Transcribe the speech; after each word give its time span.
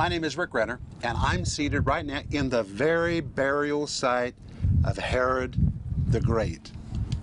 My 0.00 0.08
name 0.08 0.24
is 0.24 0.38
Rick 0.38 0.54
Renner, 0.54 0.80
and 1.02 1.18
I'm 1.18 1.44
seated 1.44 1.86
right 1.86 2.06
now 2.06 2.22
in 2.30 2.48
the 2.48 2.62
very 2.62 3.20
burial 3.20 3.86
site 3.86 4.34
of 4.82 4.96
Herod 4.96 5.58
the 6.06 6.22
Great. 6.22 6.72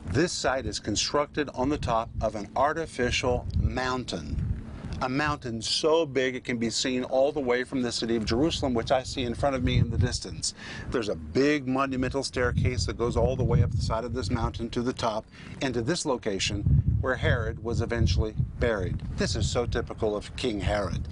This 0.05 0.31
site 0.31 0.67
is 0.67 0.79
constructed 0.79 1.49
on 1.55 1.69
the 1.69 1.79
top 1.79 2.11
of 2.21 2.35
an 2.35 2.47
artificial 2.55 3.47
mountain. 3.59 4.61
A 5.01 5.09
mountain 5.09 5.59
so 5.59 6.05
big 6.05 6.35
it 6.35 6.43
can 6.43 6.59
be 6.59 6.69
seen 6.69 7.03
all 7.03 7.31
the 7.31 7.39
way 7.39 7.63
from 7.63 7.81
the 7.81 7.91
city 7.91 8.15
of 8.15 8.25
Jerusalem, 8.25 8.75
which 8.75 8.91
I 8.91 9.01
see 9.01 9.23
in 9.23 9.33
front 9.33 9.55
of 9.55 9.63
me 9.63 9.79
in 9.79 9.89
the 9.89 9.97
distance. 9.97 10.53
There's 10.91 11.09
a 11.09 11.15
big 11.15 11.67
monumental 11.67 12.23
staircase 12.23 12.85
that 12.85 12.99
goes 12.99 13.17
all 13.17 13.35
the 13.35 13.43
way 13.43 13.63
up 13.63 13.71
the 13.71 13.81
side 13.81 14.03
of 14.03 14.13
this 14.13 14.29
mountain 14.29 14.69
to 14.69 14.83
the 14.83 14.93
top 14.93 15.25
and 15.63 15.73
to 15.73 15.81
this 15.81 16.05
location 16.05 16.61
where 17.01 17.15
Herod 17.15 17.63
was 17.63 17.81
eventually 17.81 18.35
buried. 18.59 19.01
This 19.17 19.35
is 19.35 19.49
so 19.49 19.65
typical 19.65 20.15
of 20.15 20.35
King 20.35 20.59
Herod 20.59 21.07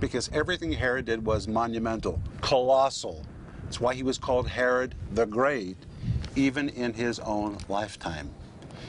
because 0.00 0.30
everything 0.32 0.72
Herod 0.72 1.04
did 1.04 1.24
was 1.24 1.46
monumental, 1.46 2.20
colossal. 2.40 3.24
That's 3.64 3.80
why 3.80 3.94
he 3.94 4.02
was 4.02 4.18
called 4.18 4.48
Herod 4.48 4.94
the 5.12 5.26
Great, 5.26 5.76
even 6.34 6.68
in 6.70 6.94
his 6.94 7.20
own 7.20 7.58
lifetime. 7.68 8.30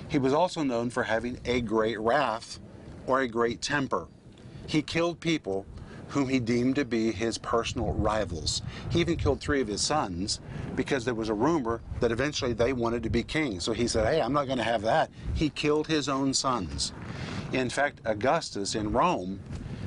He 0.07 0.17
was 0.17 0.33
also 0.33 0.63
known 0.63 0.89
for 0.89 1.03
having 1.03 1.37
a 1.45 1.61
great 1.61 1.99
wrath 1.99 2.59
or 3.05 3.21
a 3.21 3.27
great 3.27 3.61
temper. 3.61 4.07
He 4.65 4.81
killed 4.81 5.19
people 5.19 5.65
whom 6.09 6.27
he 6.27 6.39
deemed 6.39 6.75
to 6.75 6.83
be 6.83 7.11
his 7.11 7.37
personal 7.37 7.93
rivals. 7.93 8.61
He 8.89 8.99
even 8.99 9.15
killed 9.15 9.39
three 9.39 9.61
of 9.61 9.67
his 9.67 9.81
sons 9.81 10.41
because 10.75 11.05
there 11.05 11.13
was 11.13 11.29
a 11.29 11.33
rumor 11.33 11.81
that 12.01 12.11
eventually 12.11 12.51
they 12.51 12.73
wanted 12.73 13.03
to 13.03 13.09
be 13.09 13.23
king. 13.23 13.61
So 13.61 13.71
he 13.71 13.87
said, 13.87 14.05
Hey, 14.05 14.21
I'm 14.21 14.33
not 14.33 14.45
going 14.45 14.57
to 14.57 14.63
have 14.63 14.81
that. 14.81 15.09
He 15.33 15.49
killed 15.49 15.87
his 15.87 16.09
own 16.09 16.33
sons. 16.33 16.91
In 17.53 17.69
fact, 17.69 18.01
Augustus 18.03 18.75
in 18.75 18.91
Rome 18.91 19.39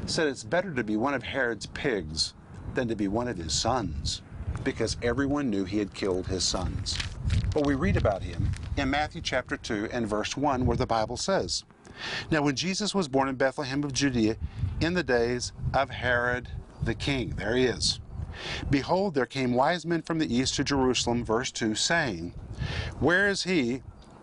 said 0.06 0.28
it's 0.28 0.44
better 0.44 0.72
to 0.74 0.84
be 0.84 0.96
one 0.96 1.14
of 1.14 1.22
Herod's 1.22 1.66
pigs 1.66 2.34
than 2.74 2.88
to 2.88 2.96
be 2.96 3.08
one 3.08 3.28
of 3.28 3.36
his 3.36 3.52
sons 3.52 4.22
because 4.62 4.96
everyone 5.02 5.50
knew 5.50 5.64
he 5.64 5.78
had 5.78 5.94
killed 5.94 6.26
his 6.26 6.44
sons. 6.44 6.98
But 7.52 7.66
we 7.66 7.74
read 7.74 7.96
about 7.96 8.22
him 8.22 8.50
in 8.76 8.90
Matthew 8.90 9.20
chapter 9.20 9.56
2 9.56 9.88
and 9.92 10.06
verse 10.06 10.36
1 10.36 10.66
where 10.66 10.76
the 10.76 10.86
Bible 10.86 11.16
says, 11.16 11.64
Now 12.30 12.42
when 12.42 12.56
Jesus 12.56 12.94
was 12.94 13.08
born 13.08 13.28
in 13.28 13.36
Bethlehem 13.36 13.84
of 13.84 13.92
Judea 13.92 14.36
in 14.80 14.94
the 14.94 15.02
days 15.02 15.52
of 15.72 15.90
Herod 15.90 16.48
the 16.82 16.94
king, 16.94 17.30
there 17.36 17.56
he 17.56 17.64
is. 17.64 18.00
Behold, 18.68 19.14
there 19.14 19.26
came 19.26 19.54
wise 19.54 19.86
men 19.86 20.02
from 20.02 20.18
the 20.18 20.34
east 20.34 20.56
to 20.56 20.64
Jerusalem, 20.64 21.24
verse 21.24 21.52
2, 21.52 21.74
saying, 21.74 22.34
Where 22.98 23.28
is 23.28 23.44
he 23.44 23.82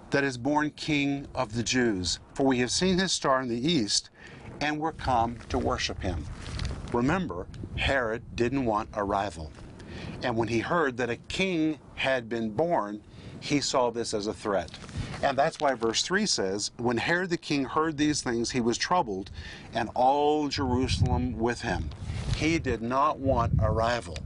that 0.09 0.23
is 0.23 0.37
born 0.37 0.71
king 0.71 1.27
of 1.33 1.55
the 1.55 1.63
Jews? 1.63 2.19
For 2.33 2.45
we 2.45 2.59
have 2.59 2.71
seen 2.71 2.99
his 2.99 3.13
star 3.13 3.41
in 3.41 3.47
the 3.47 3.71
east, 3.71 4.09
and 4.61 4.79
we're 4.79 4.93
come 4.93 5.37
to 5.49 5.57
worship 5.57 6.01
him. 6.01 6.23
Remember, 6.93 7.47
Herod 7.75 8.35
didn't 8.35 8.65
want 8.65 8.89
a 8.93 9.03
rival. 9.03 9.51
And 10.23 10.37
when 10.37 10.47
he 10.47 10.59
heard 10.59 10.97
that 10.97 11.09
a 11.09 11.15
king 11.15 11.79
had 11.95 12.29
been 12.29 12.51
born, 12.51 13.01
he 13.39 13.59
saw 13.59 13.89
this 13.89 14.13
as 14.13 14.27
a 14.27 14.33
threat. 14.33 14.69
And 15.23 15.37
that's 15.37 15.59
why 15.59 15.73
verse 15.73 16.03
3 16.03 16.25
says, 16.25 16.71
When 16.77 16.97
Herod 16.97 17.31
the 17.31 17.37
king 17.37 17.65
heard 17.65 17.97
these 17.97 18.21
things, 18.21 18.51
he 18.51 18.61
was 18.61 18.77
troubled, 18.77 19.31
and 19.73 19.89
all 19.95 20.47
Jerusalem 20.47 21.37
with 21.37 21.61
him. 21.61 21.89
He 22.35 22.59
did 22.59 22.81
not 22.81 23.19
want 23.19 23.53
a 23.59 23.71
rival. 23.71 24.17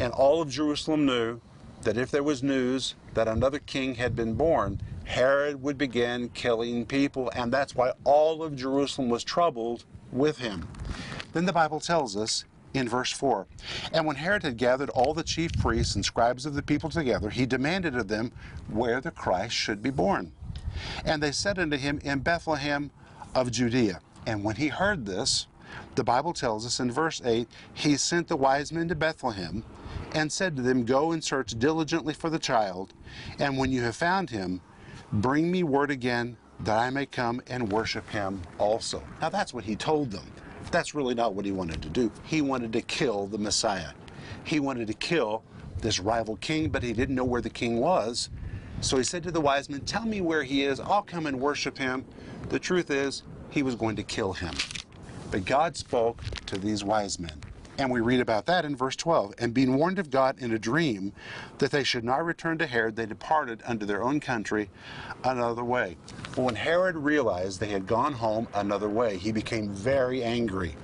And 0.00 0.12
all 0.12 0.40
of 0.40 0.50
Jerusalem 0.50 1.06
knew 1.06 1.40
that 1.82 1.96
if 1.96 2.10
there 2.10 2.22
was 2.22 2.42
news 2.42 2.94
that 3.14 3.28
another 3.28 3.58
king 3.58 3.96
had 3.96 4.16
been 4.16 4.34
born, 4.34 4.80
Herod 5.04 5.62
would 5.62 5.78
begin 5.78 6.28
killing 6.30 6.86
people, 6.86 7.30
and 7.34 7.52
that's 7.52 7.74
why 7.74 7.92
all 8.04 8.42
of 8.42 8.56
Jerusalem 8.56 9.08
was 9.08 9.22
troubled 9.22 9.84
with 10.12 10.38
him. 10.38 10.68
Then 11.32 11.46
the 11.46 11.52
Bible 11.52 11.80
tells 11.80 12.16
us 12.16 12.44
in 12.72 12.88
verse 12.88 13.12
4 13.12 13.46
And 13.92 14.06
when 14.06 14.16
Herod 14.16 14.42
had 14.42 14.56
gathered 14.56 14.90
all 14.90 15.14
the 15.14 15.22
chief 15.22 15.52
priests 15.58 15.94
and 15.94 16.04
scribes 16.04 16.46
of 16.46 16.54
the 16.54 16.62
people 16.62 16.90
together, 16.90 17.30
he 17.30 17.46
demanded 17.46 17.96
of 17.96 18.08
them 18.08 18.32
where 18.68 19.00
the 19.00 19.10
Christ 19.10 19.54
should 19.54 19.82
be 19.82 19.90
born. 19.90 20.32
And 21.04 21.22
they 21.22 21.32
said 21.32 21.58
unto 21.58 21.76
him, 21.76 22.00
In 22.02 22.20
Bethlehem 22.20 22.90
of 23.34 23.50
Judea. 23.50 24.00
And 24.26 24.42
when 24.42 24.56
he 24.56 24.68
heard 24.68 25.06
this, 25.06 25.46
the 25.94 26.04
Bible 26.04 26.32
tells 26.32 26.64
us 26.66 26.80
in 26.80 26.90
verse 26.90 27.20
8, 27.24 27.48
he 27.72 27.96
sent 27.96 28.28
the 28.28 28.36
wise 28.36 28.72
men 28.72 28.88
to 28.88 28.94
Bethlehem 28.94 29.64
and 30.14 30.30
said 30.30 30.56
to 30.56 30.62
them, 30.62 30.84
Go 30.84 31.12
and 31.12 31.22
search 31.22 31.58
diligently 31.58 32.14
for 32.14 32.30
the 32.30 32.38
child, 32.38 32.94
and 33.38 33.58
when 33.58 33.72
you 33.72 33.82
have 33.82 33.96
found 33.96 34.30
him, 34.30 34.60
bring 35.14 35.50
me 35.50 35.62
word 35.62 35.90
again 35.90 36.36
that 36.60 36.78
I 36.78 36.90
may 36.90 37.06
come 37.06 37.40
and 37.46 37.70
worship 37.70 38.08
him 38.10 38.42
also. 38.58 39.02
Now 39.20 39.28
that's 39.28 39.54
what 39.54 39.64
he 39.64 39.76
told 39.76 40.10
them. 40.10 40.24
That's 40.70 40.94
really 40.94 41.14
not 41.14 41.34
what 41.34 41.44
he 41.44 41.52
wanted 41.52 41.82
to 41.82 41.88
do. 41.88 42.10
He 42.24 42.40
wanted 42.40 42.72
to 42.72 42.80
kill 42.80 43.26
the 43.26 43.38
Messiah. 43.38 43.90
He 44.42 44.58
wanted 44.58 44.88
to 44.88 44.94
kill 44.94 45.44
this 45.78 46.00
rival 46.00 46.36
king, 46.36 46.68
but 46.68 46.82
he 46.82 46.92
didn't 46.92 47.14
know 47.14 47.24
where 47.24 47.40
the 47.40 47.50
king 47.50 47.78
was. 47.78 48.30
So 48.80 48.96
he 48.96 49.04
said 49.04 49.22
to 49.22 49.30
the 49.30 49.40
wise 49.40 49.70
men, 49.70 49.82
Tell 49.82 50.04
me 50.04 50.20
where 50.20 50.42
he 50.42 50.64
is. 50.64 50.80
I'll 50.80 51.02
come 51.02 51.26
and 51.26 51.40
worship 51.40 51.78
him. 51.78 52.04
The 52.48 52.58
truth 52.58 52.90
is, 52.90 53.22
he 53.50 53.62
was 53.62 53.76
going 53.76 53.96
to 53.96 54.02
kill 54.02 54.32
him. 54.32 54.54
But 55.30 55.44
God 55.44 55.76
spoke 55.76 56.22
to 56.46 56.58
these 56.58 56.82
wise 56.82 57.20
men. 57.20 57.40
And 57.76 57.90
we 57.90 58.00
read 58.00 58.20
about 58.20 58.46
that 58.46 58.64
in 58.64 58.76
verse 58.76 58.94
12. 58.96 59.34
And 59.38 59.52
being 59.52 59.74
warned 59.74 59.98
of 59.98 60.10
God 60.10 60.38
in 60.38 60.52
a 60.52 60.58
dream 60.58 61.12
that 61.58 61.72
they 61.72 61.82
should 61.82 62.04
not 62.04 62.24
return 62.24 62.56
to 62.58 62.66
Herod, 62.66 62.94
they 62.94 63.06
departed 63.06 63.62
unto 63.66 63.84
their 63.84 64.02
own 64.02 64.20
country 64.20 64.70
another 65.24 65.64
way. 65.64 65.96
Well, 66.36 66.46
when 66.46 66.54
Herod 66.54 66.96
realized 66.96 67.58
they 67.58 67.68
had 67.68 67.86
gone 67.86 68.12
home 68.12 68.46
another 68.54 68.88
way, 68.88 69.16
he 69.16 69.32
became 69.32 69.70
very 69.70 70.22
angry. 70.22 70.76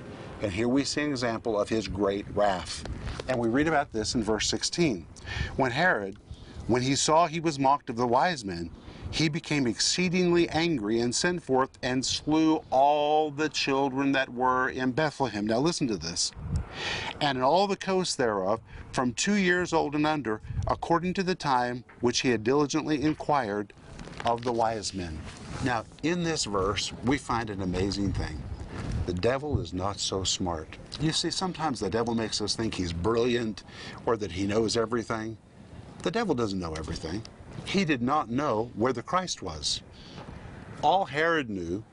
And 0.43 0.53
here 0.53 0.69
we 0.69 0.85
see 0.85 1.03
an 1.03 1.11
example 1.11 1.61
of 1.61 1.69
his 1.69 1.87
great 1.87 2.27
wrath. 2.35 2.85
And 3.29 3.39
we 3.39 3.49
read 3.49 3.69
about 3.69 3.93
this 3.93 4.15
in 4.15 4.23
verse 4.23 4.49
16. 4.49 5.07
When 5.57 5.71
Herod, 5.71 6.17
when 6.67 6.83
he 6.83 6.97
saw 6.97 7.27
he 7.27 7.41
was 7.41 7.59
mocked 7.59 7.91
of 7.91 7.97
the 7.97 8.07
wise 8.07 8.45
men, 8.45 8.71
he 9.11 9.29
became 9.29 9.67
exceedingly 9.67 10.49
angry 10.51 11.01
and 11.01 11.15
sent 11.15 11.43
forth 11.43 11.71
and 11.83 12.05
slew 12.05 12.63
all 12.71 13.31
the 13.31 13.49
children 13.49 14.13
that 14.13 14.29
were 14.29 14.69
in 14.69 14.93
Bethlehem. 14.93 15.47
Now 15.47 15.59
listen 15.59 15.89
to 15.89 15.97
this. 15.97 16.33
And 17.21 17.37
in 17.37 17.45
all 17.45 17.67
the 17.67 17.77
coasts 17.77 18.15
thereof, 18.15 18.61
from 18.93 19.13
two 19.13 19.35
years 19.35 19.73
old 19.73 19.95
and 19.95 20.07
under, 20.07 20.41
according 20.67 21.15
to 21.15 21.23
the 21.23 21.35
time 21.35 21.85
which 22.01 22.21
he 22.21 22.31
had 22.31 22.45
diligently 22.45 23.03
inquired 23.03 23.73
of 24.25 24.43
the 24.43 24.53
wise 24.53 24.95
men. 24.95 25.19
Now, 25.65 25.85
in 26.03 26.23
this 26.23 26.45
verse, 26.45 26.93
we 27.05 27.19
find 27.19 27.51
an 27.51 27.63
amazing 27.63 28.13
thing. 28.13 28.43
The 29.07 29.13
devil 29.13 29.61
is 29.61 29.73
not 29.73 29.99
so 29.99 30.25
smart. 30.25 30.77
You 31.01 31.13
see, 31.13 31.31
sometimes 31.31 31.81
the 31.81 31.91
devil 31.91 32.15
makes 32.15 32.41
us 32.41 32.55
think 32.55 32.75
he's 32.75 32.93
brilliant 32.93 33.65
or 34.07 34.17
that 34.17 34.33
he 34.33 34.47
knows 34.47 34.77
everything. 34.77 35.37
The 36.03 36.11
devil 36.11 36.35
doesn't 36.35 36.59
know 36.61 36.75
everything. 36.75 37.23
He 37.65 37.85
did 37.85 38.03
not 38.03 38.31
know 38.31 38.71
where 38.75 38.93
the 38.93 39.03
Christ 39.03 39.43
was. 39.43 39.81
All 40.83 41.05
Herod 41.05 41.51
knew 41.51 41.85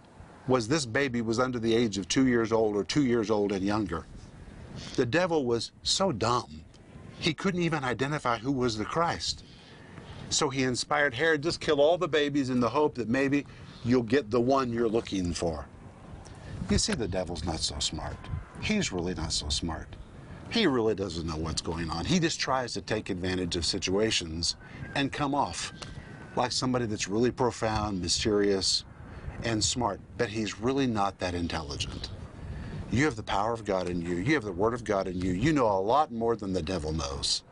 was 0.47 0.67
this 0.67 0.85
baby 0.85 1.21
was 1.21 1.39
under 1.39 1.59
the 1.59 1.75
age 1.75 1.97
of 1.97 2.07
two 2.07 2.27
years 2.27 2.51
old 2.51 2.75
or 2.75 2.83
two 2.83 3.05
years 3.05 3.29
old 3.29 3.51
and 3.51 3.65
younger. 3.65 4.05
The 4.95 5.05
devil 5.05 5.45
was 5.45 5.71
so 5.83 6.11
dumb, 6.11 6.63
he 7.19 7.33
couldn't 7.33 7.61
even 7.61 7.83
identify 7.83 8.37
who 8.37 8.51
was 8.51 8.77
the 8.77 8.85
Christ. 8.85 9.43
So 10.29 10.49
he 10.49 10.63
inspired 10.63 11.13
Herod, 11.13 11.41
just 11.41 11.61
kill 11.61 11.81
all 11.81 11.97
the 11.97 12.07
babies 12.07 12.49
in 12.49 12.59
the 12.59 12.69
hope 12.69 12.95
that 12.95 13.09
maybe 13.09 13.45
you'll 13.83 14.03
get 14.03 14.29
the 14.29 14.41
one 14.41 14.71
you're 14.71 14.89
looking 14.89 15.33
for. 15.33 15.65
You 16.69 16.77
see, 16.77 16.93
the 16.93 17.07
devil's 17.07 17.45
not 17.45 17.59
so 17.59 17.79
smart. 17.79 18.17
He's 18.61 18.91
really 18.91 19.13
not 19.13 19.31
so 19.31 19.49
smart. 19.49 19.87
He 20.49 20.65
really 20.65 20.95
doesn't 20.95 21.27
know 21.27 21.35
what's 21.35 21.61
going 21.61 21.89
on. 21.89 22.05
He 22.05 22.19
just 22.19 22.39
tries 22.39 22.73
to 22.73 22.81
take 22.81 23.09
advantage 23.09 23.55
of 23.55 23.65
situations 23.65 24.55
and 24.95 25.11
come 25.11 25.35
off 25.35 25.73
like 26.35 26.51
somebody 26.51 26.85
that's 26.85 27.07
really 27.07 27.31
profound, 27.31 28.01
mysterious, 28.01 28.85
and 29.43 29.63
smart, 29.63 29.99
but 30.17 30.29
he's 30.29 30.59
really 30.59 30.87
not 30.87 31.19
that 31.19 31.33
intelligent. 31.33 32.09
You 32.91 33.03
have 33.05 33.15
the 33.15 33.23
power 33.23 33.53
of 33.53 33.65
God 33.65 33.89
in 33.89 34.01
you. 34.01 34.15
You 34.15 34.33
have 34.35 34.45
the 34.45 34.51
Word 34.51 34.73
of 34.73 34.83
God 34.83 35.07
in 35.07 35.19
you. 35.19 35.33
You 35.33 35.51
know 35.51 35.67
a 35.67 35.79
lot 35.79 36.11
more 36.11 36.35
than 36.35 36.53
the 36.53 36.61
devil 36.61 36.93
knows. 36.93 37.43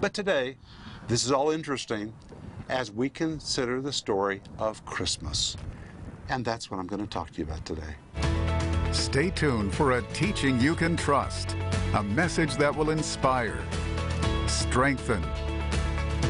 But 0.00 0.12
today, 0.12 0.58
this 1.06 1.24
is 1.24 1.32
all 1.32 1.50
interesting 1.50 2.12
as 2.68 2.92
we 2.92 3.08
consider 3.08 3.80
the 3.80 3.92
story 3.92 4.42
of 4.58 4.84
Christmas. 4.84 5.56
And 6.28 6.44
that's 6.44 6.70
what 6.70 6.78
I'm 6.78 6.86
going 6.86 7.00
to 7.00 7.08
talk 7.08 7.30
to 7.30 7.38
you 7.38 7.44
about 7.44 7.64
today. 7.64 7.94
Stay 8.92 9.30
tuned 9.30 9.74
for 9.74 9.92
a 9.92 10.02
teaching 10.12 10.60
you 10.60 10.74
can 10.74 10.96
trust, 10.96 11.56
a 11.94 12.02
message 12.02 12.56
that 12.56 12.74
will 12.74 12.90
inspire, 12.90 13.58
strengthen, 14.46 15.24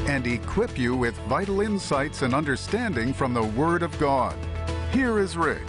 and 0.06 0.24
equip 0.24 0.78
you 0.78 0.94
with 0.94 1.18
vital 1.22 1.62
insights 1.62 2.22
and 2.22 2.32
understanding 2.32 3.12
from 3.12 3.34
the 3.34 3.42
Word 3.42 3.82
of 3.82 3.98
God. 3.98 4.36
Here 4.92 5.18
is 5.18 5.36
Rick. 5.36 5.66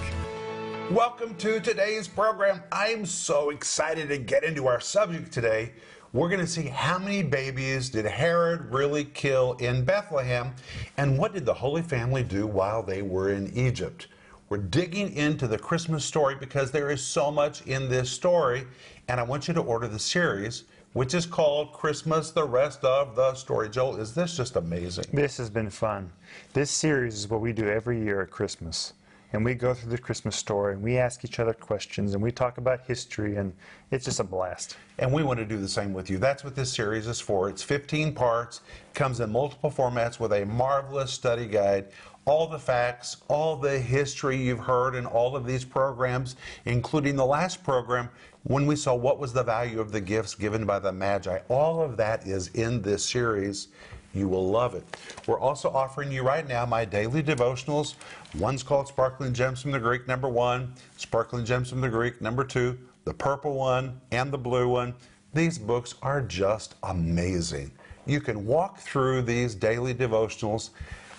Welcome 0.91 1.33
to 1.37 1.59
today's 1.59 2.07
program. 2.07 2.61
I'm 2.71 3.03
so 3.03 3.49
excited 3.49 4.09
to 4.09 4.19
get 4.19 4.43
into 4.43 4.67
our 4.67 4.79
subject 4.79 5.31
today. 5.31 5.73
We're 6.13 6.29
going 6.29 6.41
to 6.41 6.47
see 6.47 6.67
how 6.67 6.99
many 6.99 7.23
babies 7.23 7.89
did 7.89 8.05
Herod 8.05 8.71
really 8.71 9.05
kill 9.05 9.53
in 9.53 9.85
Bethlehem 9.85 10.53
and 10.97 11.17
what 11.17 11.33
did 11.33 11.47
the 11.47 11.53
Holy 11.53 11.81
Family 11.81 12.21
do 12.21 12.45
while 12.45 12.83
they 12.83 13.01
were 13.01 13.31
in 13.31 13.51
Egypt. 13.57 14.07
We're 14.49 14.57
digging 14.57 15.13
into 15.13 15.47
the 15.47 15.59
Christmas 15.59 16.03
story 16.03 16.33
because 16.33 16.71
there 16.71 16.89
is 16.89 17.05
so 17.05 17.29
much 17.29 17.61
in 17.67 17.87
this 17.87 18.09
story, 18.09 18.65
and 19.07 19.19
I 19.19 19.23
want 19.23 19.47
you 19.47 19.53
to 19.53 19.61
order 19.61 19.87
the 19.87 19.99
series, 19.99 20.63
which 20.93 21.13
is 21.13 21.27
called 21.27 21.71
Christmas, 21.71 22.31
the 22.31 22.45
rest 22.45 22.83
of 22.83 23.15
the 23.15 23.35
story. 23.35 23.69
Joel, 23.69 23.97
is 23.97 24.15
this 24.15 24.35
just 24.35 24.55
amazing? 24.55 25.05
This 25.13 25.37
has 25.37 25.51
been 25.51 25.69
fun. 25.69 26.11
This 26.53 26.71
series 26.71 27.13
is 27.13 27.27
what 27.27 27.41
we 27.41 27.53
do 27.53 27.69
every 27.69 28.01
year 28.01 28.21
at 28.21 28.31
Christmas. 28.31 28.93
And 29.31 29.45
we 29.45 29.53
go 29.53 29.75
through 29.75 29.91
the 29.91 29.97
Christmas 29.97 30.35
story 30.35 30.73
and 30.73 30.81
we 30.81 30.97
ask 30.97 31.23
each 31.23 31.39
other 31.39 31.53
questions 31.53 32.13
and 32.13 32.23
we 32.23 32.31
talk 32.31 32.57
about 32.57 32.81
history 32.87 33.35
and 33.35 33.53
it's 33.91 34.05
just 34.05 34.19
a 34.19 34.23
blast. 34.23 34.75
And 34.97 35.13
we 35.13 35.21
want 35.21 35.39
to 35.39 35.45
do 35.45 35.57
the 35.57 35.67
same 35.67 35.93
with 35.93 36.09
you. 36.09 36.17
That's 36.17 36.43
what 36.43 36.55
this 36.55 36.73
series 36.73 37.05
is 37.05 37.19
for. 37.19 37.47
It's 37.47 37.61
15 37.61 38.13
parts, 38.13 38.61
comes 38.95 39.19
in 39.19 39.31
multiple 39.31 39.69
formats 39.69 40.19
with 40.19 40.33
a 40.33 40.45
marvelous 40.45 41.11
study 41.11 41.45
guide. 41.45 41.87
All 42.25 42.47
the 42.47 42.59
facts, 42.59 43.17
all 43.27 43.55
the 43.55 43.79
history 43.79 44.37
you've 44.37 44.59
heard 44.59 44.95
in 44.95 45.05
all 45.05 45.35
of 45.35 45.45
these 45.45 45.63
programs, 45.63 46.35
including 46.65 47.15
the 47.15 47.25
last 47.25 47.63
program 47.63 48.09
when 48.43 48.65
we 48.65 48.75
saw 48.75 48.95
what 48.95 49.19
was 49.19 49.33
the 49.33 49.43
value 49.43 49.79
of 49.79 49.91
the 49.91 50.01
gifts 50.01 50.33
given 50.33 50.65
by 50.65 50.79
the 50.79 50.91
Magi. 50.91 51.39
All 51.49 51.81
of 51.81 51.97
that 51.97 52.25
is 52.25 52.47
in 52.49 52.81
this 52.81 53.05
series. 53.05 53.67
You 54.13 54.27
will 54.27 54.49
love 54.49 54.73
it. 54.73 54.83
We're 55.27 55.39
also 55.39 55.69
offering 55.69 56.11
you 56.11 56.23
right 56.23 56.47
now 56.47 56.65
my 56.65 56.83
daily 56.85 57.21
devotionals. 57.21 57.95
One's 58.37 58.63
called 58.63 58.87
Sparkling 58.87 59.33
Gems 59.33 59.61
from 59.61 59.71
the 59.71 59.79
Greek, 59.79 60.07
number 60.07 60.27
one, 60.27 60.73
Sparkling 60.97 61.45
Gems 61.45 61.69
from 61.69 61.81
the 61.81 61.89
Greek, 61.89 62.19
number 62.21 62.43
two, 62.43 62.77
the 63.05 63.13
purple 63.13 63.55
one, 63.55 63.99
and 64.11 64.31
the 64.31 64.37
blue 64.37 64.67
one. 64.67 64.95
These 65.33 65.59
books 65.59 65.95
are 66.01 66.21
just 66.21 66.75
amazing. 66.83 67.71
You 68.07 68.19
can 68.19 68.45
walk 68.47 68.79
through 68.79 69.21
these 69.21 69.53
daily 69.53 69.93
devotionals, 69.93 70.71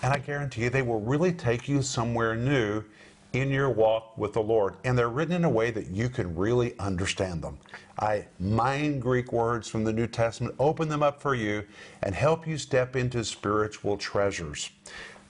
and 0.03 0.13
I 0.13 0.17
guarantee 0.17 0.63
you 0.63 0.69
they 0.69 0.81
will 0.81 0.99
really 0.99 1.31
take 1.31 1.69
you 1.69 1.81
somewhere 1.81 2.35
new 2.35 2.83
in 3.33 3.49
your 3.49 3.69
walk 3.69 4.17
with 4.17 4.33
the 4.33 4.41
Lord. 4.41 4.75
And 4.83 4.97
they're 4.97 5.09
written 5.09 5.35
in 5.35 5.45
a 5.45 5.49
way 5.49 5.71
that 5.71 5.87
you 5.87 6.09
can 6.09 6.35
really 6.35 6.77
understand 6.79 7.41
them. 7.41 7.57
I 7.99 8.25
mine 8.39 8.99
Greek 8.99 9.31
words 9.31 9.67
from 9.67 9.83
the 9.83 9.93
New 9.93 10.07
Testament, 10.07 10.55
open 10.59 10.89
them 10.89 11.03
up 11.03 11.21
for 11.21 11.35
you, 11.35 11.63
and 12.03 12.13
help 12.13 12.47
you 12.47 12.57
step 12.57 12.95
into 12.95 13.23
spiritual 13.23 13.97
treasures. 13.97 14.69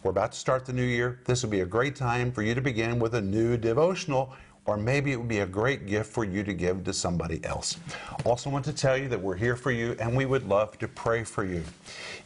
We're 0.03 0.11
about 0.11 0.31
to 0.31 0.39
start 0.39 0.65
the 0.65 0.73
new 0.73 0.83
year. 0.83 1.19
This 1.25 1.43
would 1.43 1.51
be 1.51 1.61
a 1.61 1.65
great 1.65 1.95
time 1.95 2.31
for 2.31 2.41
you 2.41 2.55
to 2.55 2.61
begin 2.61 2.97
with 2.97 3.13
a 3.13 3.21
new 3.21 3.55
devotional 3.55 4.33
or 4.65 4.77
maybe 4.77 5.11
it 5.11 5.15
would 5.15 5.27
be 5.27 5.39
a 5.39 5.45
great 5.45 5.87
gift 5.87 6.11
for 6.11 6.23
you 6.23 6.43
to 6.43 6.53
give 6.53 6.83
to 6.83 6.93
somebody 6.93 7.43
else. 7.43 7.77
Also, 8.25 8.49
want 8.49 8.63
to 8.65 8.73
tell 8.73 8.95
you 8.95 9.07
that 9.09 9.19
we're 9.19 9.35
here 9.35 9.55
for 9.55 9.71
you 9.71 9.95
and 9.99 10.15
we 10.15 10.25
would 10.25 10.47
love 10.47 10.77
to 10.77 10.87
pray 10.87 11.23
for 11.23 11.43
you. 11.43 11.63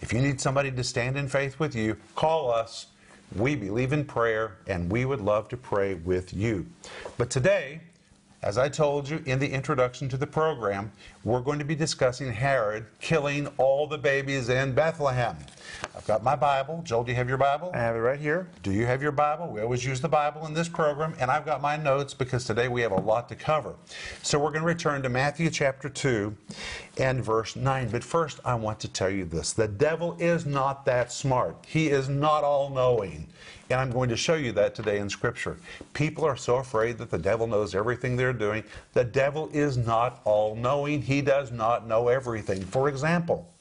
If 0.01 0.11
you 0.11 0.19
need 0.19 0.41
somebody 0.41 0.71
to 0.71 0.83
stand 0.83 1.17
in 1.17 1.29
faith 1.29 1.59
with 1.59 1.75
you, 1.75 1.95
call 2.15 2.51
us 2.51 2.87
we 3.35 3.55
believe 3.55 3.93
in 3.93 4.05
prayer 4.05 4.57
and 4.67 4.91
we 4.91 5.05
would 5.05 5.21
love 5.21 5.49
to 5.49 5.57
pray 5.57 5.95
with 5.95 6.33
you. 6.33 6.65
But 7.17 7.29
today, 7.29 7.81
as 8.45 8.59
I 8.59 8.69
told 8.69 9.09
you 9.09 9.23
in 9.25 9.39
the 9.39 9.49
introduction 9.49 10.07
to 10.07 10.17
the 10.17 10.27
program, 10.27 10.91
we're 11.23 11.39
going 11.39 11.57
to 11.57 11.65
be 11.65 11.73
discussing 11.73 12.31
Herod 12.31 12.85
killing 13.01 13.47
all 13.57 13.87
the 13.87 13.97
babies 13.97 14.49
in 14.49 14.73
Bethlehem. 14.73 15.35
I've 15.97 16.05
got 16.05 16.23
my 16.23 16.35
Bible. 16.35 16.83
Joel, 16.85 17.03
do 17.03 17.11
you 17.11 17.15
have 17.15 17.27
your 17.27 17.39
Bible? 17.39 17.71
I 17.73 17.79
have 17.79 17.95
it 17.95 17.99
right 17.99 18.19
here. 18.19 18.47
Do 18.61 18.71
you 18.71 18.85
have 18.85 19.01
your 19.01 19.11
Bible? 19.11 19.47
We 19.47 19.61
always 19.61 19.83
use 19.83 19.99
the 19.99 20.07
Bible 20.07 20.45
in 20.45 20.53
this 20.53 20.69
program, 20.69 21.15
and 21.19 21.31
I've 21.31 21.43
got 21.43 21.59
my 21.59 21.75
notes 21.75 22.13
because 22.13 22.45
today 22.45 22.67
we 22.67 22.81
have 22.81 22.91
a 22.91 23.01
lot 23.01 23.27
to 23.29 23.35
cover. 23.35 23.73
So 24.21 24.37
we're 24.37 24.51
going 24.51 24.61
to 24.61 24.67
return 24.67 25.01
to 25.01 25.09
Matthew 25.09 25.49
chapter 25.49 25.89
2 25.89 26.37
and 26.99 27.25
verse 27.25 27.55
9. 27.55 27.89
But 27.89 28.03
first, 28.03 28.39
I 28.45 28.53
want 28.53 28.79
to 28.81 28.87
tell 28.87 29.09
you 29.09 29.25
this 29.25 29.53
the 29.53 29.67
devil 29.67 30.15
is 30.19 30.45
not 30.45 30.85
that 30.85 31.11
smart, 31.11 31.65
he 31.67 31.87
is 31.87 32.09
not 32.09 32.43
all 32.43 32.69
knowing. 32.69 33.25
And 33.69 33.79
I'm 33.79 33.91
going 33.91 34.09
to 34.09 34.17
show 34.17 34.35
you 34.35 34.51
that 34.53 34.75
today 34.75 34.99
in 34.99 35.09
Scripture. 35.09 35.57
People 35.93 36.23
are 36.23 36.37
so 36.37 36.57
afraid 36.57 36.97
that 36.99 37.09
the 37.09 37.17
devil 37.17 37.47
knows 37.47 37.73
everything 37.73 38.15
they're 38.15 38.33
doing. 38.33 38.63
The 38.93 39.03
devil 39.03 39.49
is 39.53 39.75
not 39.75 40.21
all 40.23 40.55
knowing, 40.55 41.01
he 41.01 41.21
does 41.21 41.51
not 41.51 41.87
know 41.87 42.07
everything. 42.07 42.63
For 42.63 42.89
example, 42.89 43.51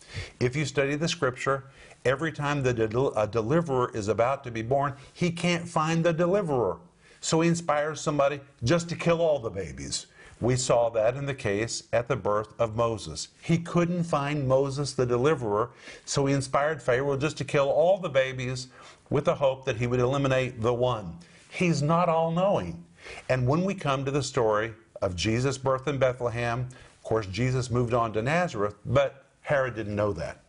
if 0.41 0.55
you 0.55 0.67
study 0.67 0.95
the 0.97 1.09
Scripture, 1.09 1.65
every 2.05 2.33
time 2.33 2.63
the 2.63 3.13
a 3.17 3.27
deliverer 3.27 3.91
is 3.95 4.09
about 4.09 4.45
to 4.45 4.51
be 4.51 4.63
born, 4.63 4.95
he 5.15 5.31
can't 5.31 5.67
find 5.67 6.05
the 6.05 6.13
deliverer. 6.13 6.77
So 7.21 7.41
he 7.41 7.49
inspires 7.49 8.03
somebody 8.03 8.41
just 8.63 8.91
to 8.91 8.97
kill 8.97 9.23
all 9.23 9.39
the 9.39 9.49
babies. 9.49 10.07
We 10.41 10.57
saw 10.57 10.91
that 10.91 11.17
in 11.17 11.27
the 11.27 11.35
case 11.35 11.85
at 11.93 12.09
the 12.09 12.17
birth 12.17 12.55
of 12.59 12.77
Moses. 12.77 13.29
He 13.43 13.59
couldn't 13.59 14.05
find 14.05 14.49
Moses 14.49 14.93
the 14.93 15.07
deliverer, 15.07 15.71
so 16.05 16.27
he 16.27 16.35
inspired 16.35 16.83
Pharaoh 16.83 17.17
just 17.17 17.37
to 17.39 17.45
kill 17.45 17.71
all 17.71 17.99
the 17.99 18.09
babies 18.09 18.69
with 19.11 19.25
the 19.25 19.35
hope 19.35 19.65
that 19.65 19.77
he 19.77 19.87
would 19.87 20.01
eliminate 20.01 20.61
the 20.61 20.75
one. 20.75 21.17
He's 21.51 21.83
not 21.83 22.09
all 22.09 22.31
knowing. 22.31 22.85
And 23.29 23.47
when 23.47 23.65
we 23.65 23.75
come 23.75 24.05
to 24.05 24.11
the 24.11 24.23
story 24.23 24.73
of 25.03 25.15
Jesus' 25.15 25.59
birth 25.59 25.87
in 25.87 25.99
Bethlehem, 25.99 26.61
of 26.61 27.03
course, 27.03 27.27
Jesus 27.27 27.71
moved 27.71 27.95
on 27.95 28.13
to 28.15 28.23
Nazareth, 28.23 28.75
but 28.87 29.27
Herod 29.43 29.77
didn't 29.77 29.95
know 29.95 30.13
that. 30.15 30.41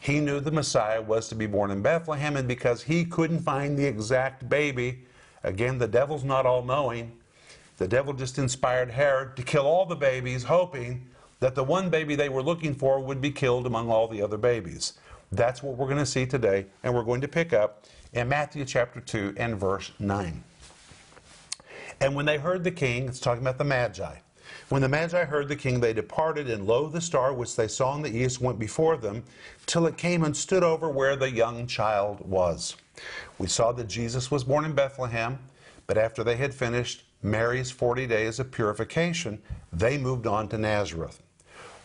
He 0.00 0.20
knew 0.20 0.40
the 0.40 0.50
Messiah 0.50 1.00
was 1.00 1.28
to 1.28 1.34
be 1.34 1.46
born 1.46 1.70
in 1.70 1.82
Bethlehem, 1.82 2.36
and 2.36 2.48
because 2.48 2.82
he 2.82 3.04
couldn't 3.04 3.40
find 3.40 3.78
the 3.78 3.84
exact 3.84 4.48
baby, 4.48 5.04
again, 5.44 5.78
the 5.78 5.86
devil's 5.86 6.24
not 6.24 6.46
all 6.46 6.64
knowing, 6.64 7.12
the 7.78 7.88
devil 7.88 8.12
just 8.12 8.38
inspired 8.38 8.90
Herod 8.90 9.36
to 9.36 9.42
kill 9.42 9.66
all 9.66 9.86
the 9.86 9.96
babies, 9.96 10.44
hoping 10.44 11.06
that 11.40 11.54
the 11.54 11.64
one 11.64 11.88
baby 11.88 12.16
they 12.16 12.28
were 12.28 12.42
looking 12.42 12.74
for 12.74 13.00
would 13.00 13.20
be 13.20 13.30
killed 13.30 13.66
among 13.66 13.88
all 13.88 14.08
the 14.08 14.20
other 14.20 14.36
babies. 14.36 14.94
That's 15.30 15.62
what 15.62 15.76
we're 15.76 15.86
going 15.86 15.98
to 15.98 16.06
see 16.06 16.26
today, 16.26 16.66
and 16.82 16.94
we're 16.94 17.04
going 17.04 17.20
to 17.20 17.28
pick 17.28 17.52
up 17.52 17.84
in 18.12 18.28
Matthew 18.28 18.64
chapter 18.64 19.00
2 19.00 19.34
and 19.36 19.56
verse 19.56 19.92
9. 19.98 20.42
And 22.00 22.14
when 22.14 22.26
they 22.26 22.38
heard 22.38 22.64
the 22.64 22.70
king, 22.70 23.06
it's 23.06 23.20
talking 23.20 23.42
about 23.42 23.58
the 23.58 23.64
Magi. 23.64 24.16
When 24.68 24.82
the 24.82 24.88
Magi 24.88 25.24
heard 25.24 25.48
the 25.48 25.56
king, 25.56 25.80
they 25.80 25.92
departed, 25.92 26.50
and 26.50 26.66
lo, 26.66 26.88
the 26.88 27.00
star 27.00 27.32
which 27.32 27.54
they 27.56 27.68
saw 27.68 27.94
in 27.94 28.02
the 28.02 28.14
east 28.14 28.40
went 28.40 28.58
before 28.58 28.96
them, 28.96 29.22
till 29.66 29.86
it 29.86 29.96
came 29.96 30.24
and 30.24 30.36
stood 30.36 30.62
over 30.62 30.88
where 30.88 31.16
the 31.16 31.30
young 31.30 31.66
child 31.66 32.20
was. 32.28 32.76
We 33.38 33.46
saw 33.46 33.72
that 33.72 33.88
Jesus 33.88 34.30
was 34.30 34.44
born 34.44 34.64
in 34.64 34.72
Bethlehem, 34.72 35.38
but 35.86 35.98
after 35.98 36.24
they 36.24 36.36
had 36.36 36.54
finished 36.54 37.04
Mary's 37.22 37.70
40 37.70 38.06
days 38.06 38.38
of 38.38 38.50
purification, 38.50 39.40
they 39.72 39.98
moved 39.98 40.26
on 40.26 40.48
to 40.48 40.58
Nazareth. 40.58 41.22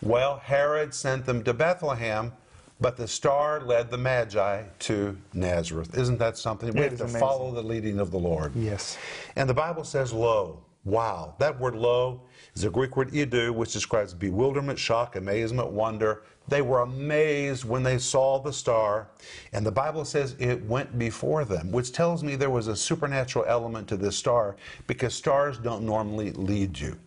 Well, 0.02 0.38
Herod 0.38 0.94
sent 0.94 1.26
them 1.26 1.42
to 1.44 1.54
Bethlehem 1.54 2.32
but 2.80 2.96
the 2.96 3.06
star 3.08 3.60
led 3.60 3.90
the 3.90 3.98
Magi 3.98 4.64
to 4.80 5.16
Nazareth. 5.32 5.96
Isn't 5.96 6.18
that 6.18 6.36
something? 6.36 6.72
We 6.72 6.80
It 6.82 6.90
have 6.90 6.98
to 6.98 7.04
amazing. 7.04 7.20
follow 7.20 7.52
the 7.52 7.62
leading 7.62 7.98
of 7.98 8.10
the 8.10 8.18
Lord. 8.18 8.54
Yes. 8.54 8.98
And 9.36 9.48
the 9.48 9.54
Bible 9.54 9.84
says, 9.84 10.12
lo. 10.12 10.60
Wow. 10.84 11.34
That 11.38 11.58
word 11.58 11.76
lo 11.76 12.20
is 12.54 12.64
a 12.64 12.70
Greek 12.70 12.96
word 12.96 13.10
idou, 13.12 13.54
which 13.54 13.72
describes 13.72 14.12
bewilderment, 14.12 14.78
shock, 14.78 15.16
amazement, 15.16 15.70
wonder. 15.70 16.24
They 16.48 16.62
were 16.62 16.80
amazed 16.80 17.64
when 17.64 17.82
they 17.82 17.98
saw 17.98 18.38
the 18.38 18.52
star. 18.52 19.08
And 19.52 19.64
the 19.64 19.72
Bible 19.72 20.04
says 20.04 20.36
it 20.38 20.64
went 20.66 20.98
before 20.98 21.44
them, 21.44 21.72
which 21.72 21.92
tells 21.92 22.22
me 22.22 22.36
there 22.36 22.50
was 22.50 22.68
a 22.68 22.76
supernatural 22.76 23.46
element 23.46 23.88
to 23.88 23.96
this 23.96 24.16
star 24.16 24.56
because 24.86 25.14
stars 25.14 25.58
don't 25.58 25.84
normally 25.84 26.32
lead 26.32 26.78
you. 26.78 26.98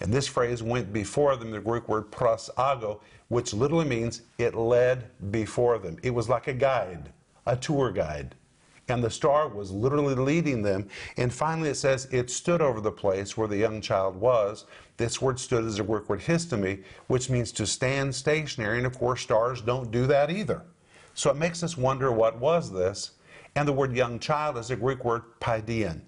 And 0.00 0.12
this 0.12 0.26
phrase 0.26 0.62
went 0.62 0.92
before 0.92 1.36
them, 1.36 1.50
the 1.50 1.60
Greek 1.60 1.88
word 1.88 2.10
prosago, 2.10 3.00
which 3.28 3.52
literally 3.52 3.84
means 3.84 4.22
it 4.38 4.54
led 4.54 5.10
before 5.30 5.78
them. 5.78 5.98
It 6.02 6.10
was 6.10 6.28
like 6.28 6.46
a 6.46 6.54
guide, 6.54 7.10
a 7.46 7.56
tour 7.56 7.90
guide 7.90 8.34
and 8.88 9.02
the 9.02 9.10
star 9.10 9.48
was 9.48 9.72
literally 9.72 10.14
leading 10.14 10.62
them. 10.62 10.88
And 11.16 11.32
finally, 11.32 11.70
it 11.70 11.76
says 11.76 12.06
it 12.10 12.30
stood 12.30 12.60
over 12.60 12.80
the 12.80 12.92
place 12.92 13.36
where 13.36 13.48
the 13.48 13.56
young 13.56 13.80
child 13.80 14.16
was. 14.16 14.64
This 14.96 15.20
word 15.20 15.40
stood 15.40 15.64
is 15.64 15.78
a 15.78 15.82
Greek 15.82 16.08
word 16.08 16.20
histemi, 16.20 16.84
which 17.08 17.28
means 17.28 17.52
to 17.52 17.66
stand 17.66 18.14
stationary. 18.14 18.78
And 18.78 18.86
of 18.86 18.98
course, 18.98 19.22
stars 19.22 19.60
don't 19.60 19.90
do 19.90 20.06
that 20.06 20.30
either. 20.30 20.62
So 21.14 21.30
it 21.30 21.36
makes 21.36 21.62
us 21.62 21.76
wonder 21.76 22.12
what 22.12 22.38
was 22.38 22.72
this? 22.72 23.12
And 23.56 23.66
the 23.66 23.72
word 23.72 23.96
young 23.96 24.18
child 24.18 24.58
is 24.58 24.70
a 24.70 24.76
Greek 24.76 25.04
word 25.04 25.22
paidion. 25.40 26.02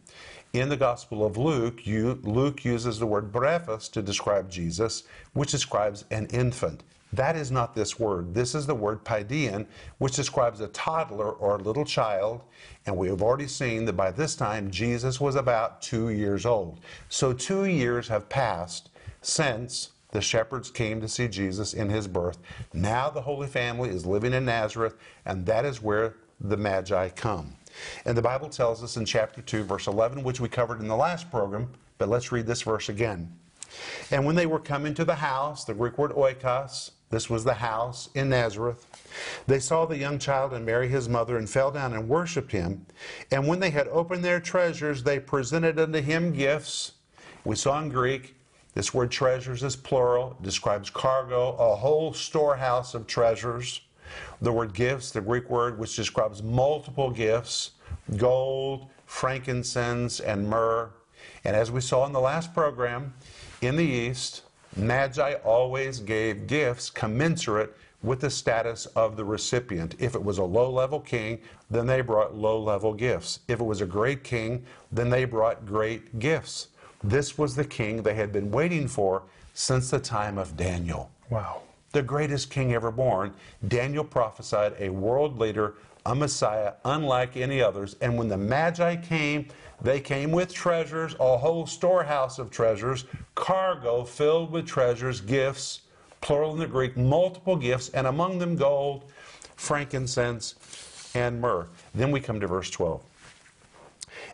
In 0.52 0.68
the 0.68 0.76
Gospel 0.76 1.26
of 1.26 1.36
Luke, 1.36 1.86
you, 1.86 2.20
Luke 2.22 2.64
uses 2.64 2.98
the 2.98 3.06
word 3.06 3.32
brephos 3.32 3.90
to 3.92 4.02
describe 4.02 4.50
Jesus, 4.50 5.04
which 5.32 5.50
describes 5.50 6.04
an 6.10 6.26
infant. 6.26 6.84
That 7.12 7.36
is 7.36 7.50
not 7.50 7.74
this 7.74 7.98
word. 7.98 8.34
This 8.34 8.54
is 8.54 8.66
the 8.66 8.74
word 8.74 9.02
paidion, 9.04 9.66
which 9.98 10.16
describes 10.16 10.60
a 10.60 10.68
toddler 10.68 11.30
or 11.32 11.56
a 11.56 11.62
little 11.62 11.84
child. 11.84 12.42
And 12.86 12.96
we 12.96 13.08
have 13.08 13.22
already 13.22 13.48
seen 13.48 13.84
that 13.86 13.94
by 13.94 14.10
this 14.10 14.36
time 14.36 14.70
Jesus 14.70 15.20
was 15.20 15.34
about 15.34 15.80
two 15.80 16.10
years 16.10 16.44
old. 16.44 16.80
So 17.08 17.32
two 17.32 17.64
years 17.64 18.08
have 18.08 18.28
passed 18.28 18.90
since 19.22 19.90
the 20.10 20.20
shepherds 20.20 20.70
came 20.70 21.00
to 21.00 21.08
see 21.08 21.28
Jesus 21.28 21.74
in 21.74 21.88
his 21.88 22.08
birth. 22.08 22.38
Now 22.72 23.10
the 23.10 23.20
Holy 23.20 23.46
Family 23.46 23.90
is 23.90 24.06
living 24.06 24.32
in 24.32 24.44
Nazareth, 24.44 24.96
and 25.24 25.44
that 25.46 25.64
is 25.64 25.82
where 25.82 26.14
the 26.40 26.56
Magi 26.56 27.08
come. 27.10 27.54
And 28.04 28.16
the 28.16 28.22
Bible 28.22 28.48
tells 28.48 28.82
us 28.82 28.96
in 28.96 29.04
chapter 29.04 29.42
2, 29.42 29.64
verse 29.64 29.86
11, 29.86 30.22
which 30.22 30.40
we 30.40 30.48
covered 30.48 30.80
in 30.80 30.88
the 30.88 30.96
last 30.96 31.30
program, 31.30 31.70
but 31.98 32.08
let's 32.08 32.32
read 32.32 32.46
this 32.46 32.62
verse 32.62 32.88
again. 32.88 33.30
And 34.10 34.24
when 34.24 34.34
they 34.34 34.46
were 34.46 34.58
come 34.58 34.86
into 34.86 35.04
the 35.04 35.14
house, 35.14 35.64
the 35.64 35.74
Greek 35.74 35.98
word 35.98 36.12
oikos, 36.12 36.92
This 37.10 37.30
was 37.30 37.44
the 37.44 37.54
house 37.54 38.10
in 38.14 38.28
Nazareth. 38.28 38.86
They 39.46 39.60
saw 39.60 39.86
the 39.86 39.96
young 39.96 40.18
child 40.18 40.52
and 40.52 40.66
Mary 40.66 40.88
his 40.88 41.08
mother 41.08 41.38
and 41.38 41.48
fell 41.48 41.70
down 41.70 41.94
and 41.94 42.08
worshiped 42.08 42.52
him. 42.52 42.86
And 43.30 43.46
when 43.48 43.60
they 43.60 43.70
had 43.70 43.88
opened 43.88 44.24
their 44.24 44.40
treasures, 44.40 45.02
they 45.02 45.18
presented 45.18 45.78
unto 45.78 46.00
him 46.00 46.32
gifts. 46.32 46.92
We 47.44 47.56
saw 47.56 47.80
in 47.80 47.88
Greek, 47.88 48.34
this 48.74 48.92
word 48.92 49.10
treasures 49.10 49.62
is 49.62 49.74
plural, 49.74 50.36
describes 50.42 50.90
cargo, 50.90 51.56
a 51.56 51.74
whole 51.74 52.12
storehouse 52.12 52.94
of 52.94 53.06
treasures. 53.06 53.80
The 54.40 54.52
word 54.52 54.74
gifts, 54.74 55.10
the 55.10 55.20
Greek 55.20 55.48
word 55.48 55.78
which 55.78 55.96
describes 55.96 56.42
multiple 56.42 57.10
gifts, 57.10 57.72
gold, 58.16 58.88
frankincense, 59.06 60.20
and 60.20 60.48
myrrh. 60.48 60.90
And 61.44 61.56
as 61.56 61.70
we 61.70 61.80
saw 61.80 62.06
in 62.06 62.12
the 62.12 62.20
last 62.20 62.52
program, 62.54 63.14
in 63.60 63.76
the 63.76 63.84
East, 63.84 64.42
Magi 64.78 65.34
always 65.44 65.98
gave 65.98 66.46
gifts 66.46 66.88
commensurate 66.88 67.76
with 68.02 68.20
the 68.20 68.30
status 68.30 68.86
of 68.86 69.16
the 69.16 69.24
recipient. 69.24 69.96
If 69.98 70.14
it 70.14 70.22
was 70.22 70.38
a 70.38 70.44
low 70.44 70.70
level 70.70 71.00
king, 71.00 71.40
then 71.68 71.86
they 71.86 72.00
brought 72.00 72.36
low 72.36 72.62
level 72.62 72.94
gifts. 72.94 73.40
If 73.48 73.58
it 73.58 73.64
was 73.64 73.80
a 73.80 73.86
great 73.86 74.22
king, 74.22 74.64
then 74.92 75.10
they 75.10 75.24
brought 75.24 75.66
great 75.66 76.20
gifts. 76.20 76.68
This 77.02 77.36
was 77.36 77.56
the 77.56 77.64
king 77.64 78.02
they 78.02 78.14
had 78.14 78.32
been 78.32 78.52
waiting 78.52 78.86
for 78.86 79.24
since 79.54 79.90
the 79.90 79.98
time 79.98 80.38
of 80.38 80.56
Daniel. 80.56 81.10
Wow. 81.28 81.62
The 81.90 82.02
greatest 82.02 82.50
king 82.50 82.72
ever 82.72 82.92
born. 82.92 83.34
Daniel 83.66 84.04
prophesied 84.04 84.74
a 84.78 84.90
world 84.90 85.38
leader, 85.38 85.74
a 86.06 86.14
Messiah, 86.14 86.74
unlike 86.84 87.36
any 87.36 87.60
others. 87.60 87.96
And 88.00 88.16
when 88.16 88.28
the 88.28 88.36
Magi 88.36 88.96
came, 88.96 89.48
they 89.80 90.00
came 90.00 90.32
with 90.32 90.52
treasures, 90.52 91.14
a 91.20 91.36
whole 91.36 91.66
storehouse 91.66 92.38
of 92.38 92.50
treasures, 92.50 93.04
cargo 93.34 94.04
filled 94.04 94.50
with 94.50 94.66
treasures, 94.66 95.20
gifts, 95.20 95.82
plural 96.20 96.52
in 96.52 96.58
the 96.58 96.66
Greek, 96.66 96.96
multiple 96.96 97.56
gifts, 97.56 97.90
and 97.90 98.06
among 98.06 98.38
them 98.38 98.56
gold, 98.56 99.04
frankincense, 99.56 100.54
and 101.14 101.40
myrrh. 101.40 101.68
Then 101.94 102.10
we 102.10 102.20
come 102.20 102.40
to 102.40 102.46
verse 102.46 102.70
12. 102.70 103.02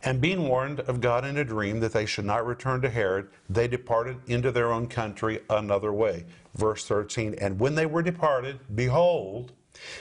And 0.05 0.21
being 0.21 0.49
warned 0.49 0.81
of 0.81 1.01
God 1.01 1.25
in 1.25 1.39
a 1.39 1.45
dream 1.45 1.81
that 1.81 1.93
they 1.93 2.07
should 2.07 2.25
not 2.25 2.47
return 2.47 2.81
to 2.83 2.91
Herod, 2.91 3.29
they 3.49 3.69
departed 3.69 4.17
into 4.27 4.51
their 4.53 4.73
own 4.73 4.87
country 4.87 5.41
another 5.49 5.93
way. 5.93 6.25
Verse 6.55 6.87
13 6.87 7.35
And 7.35 7.59
when 7.59 7.75
they 7.75 7.87
were 7.87 8.03
departed, 8.03 8.61
behold, 8.75 9.53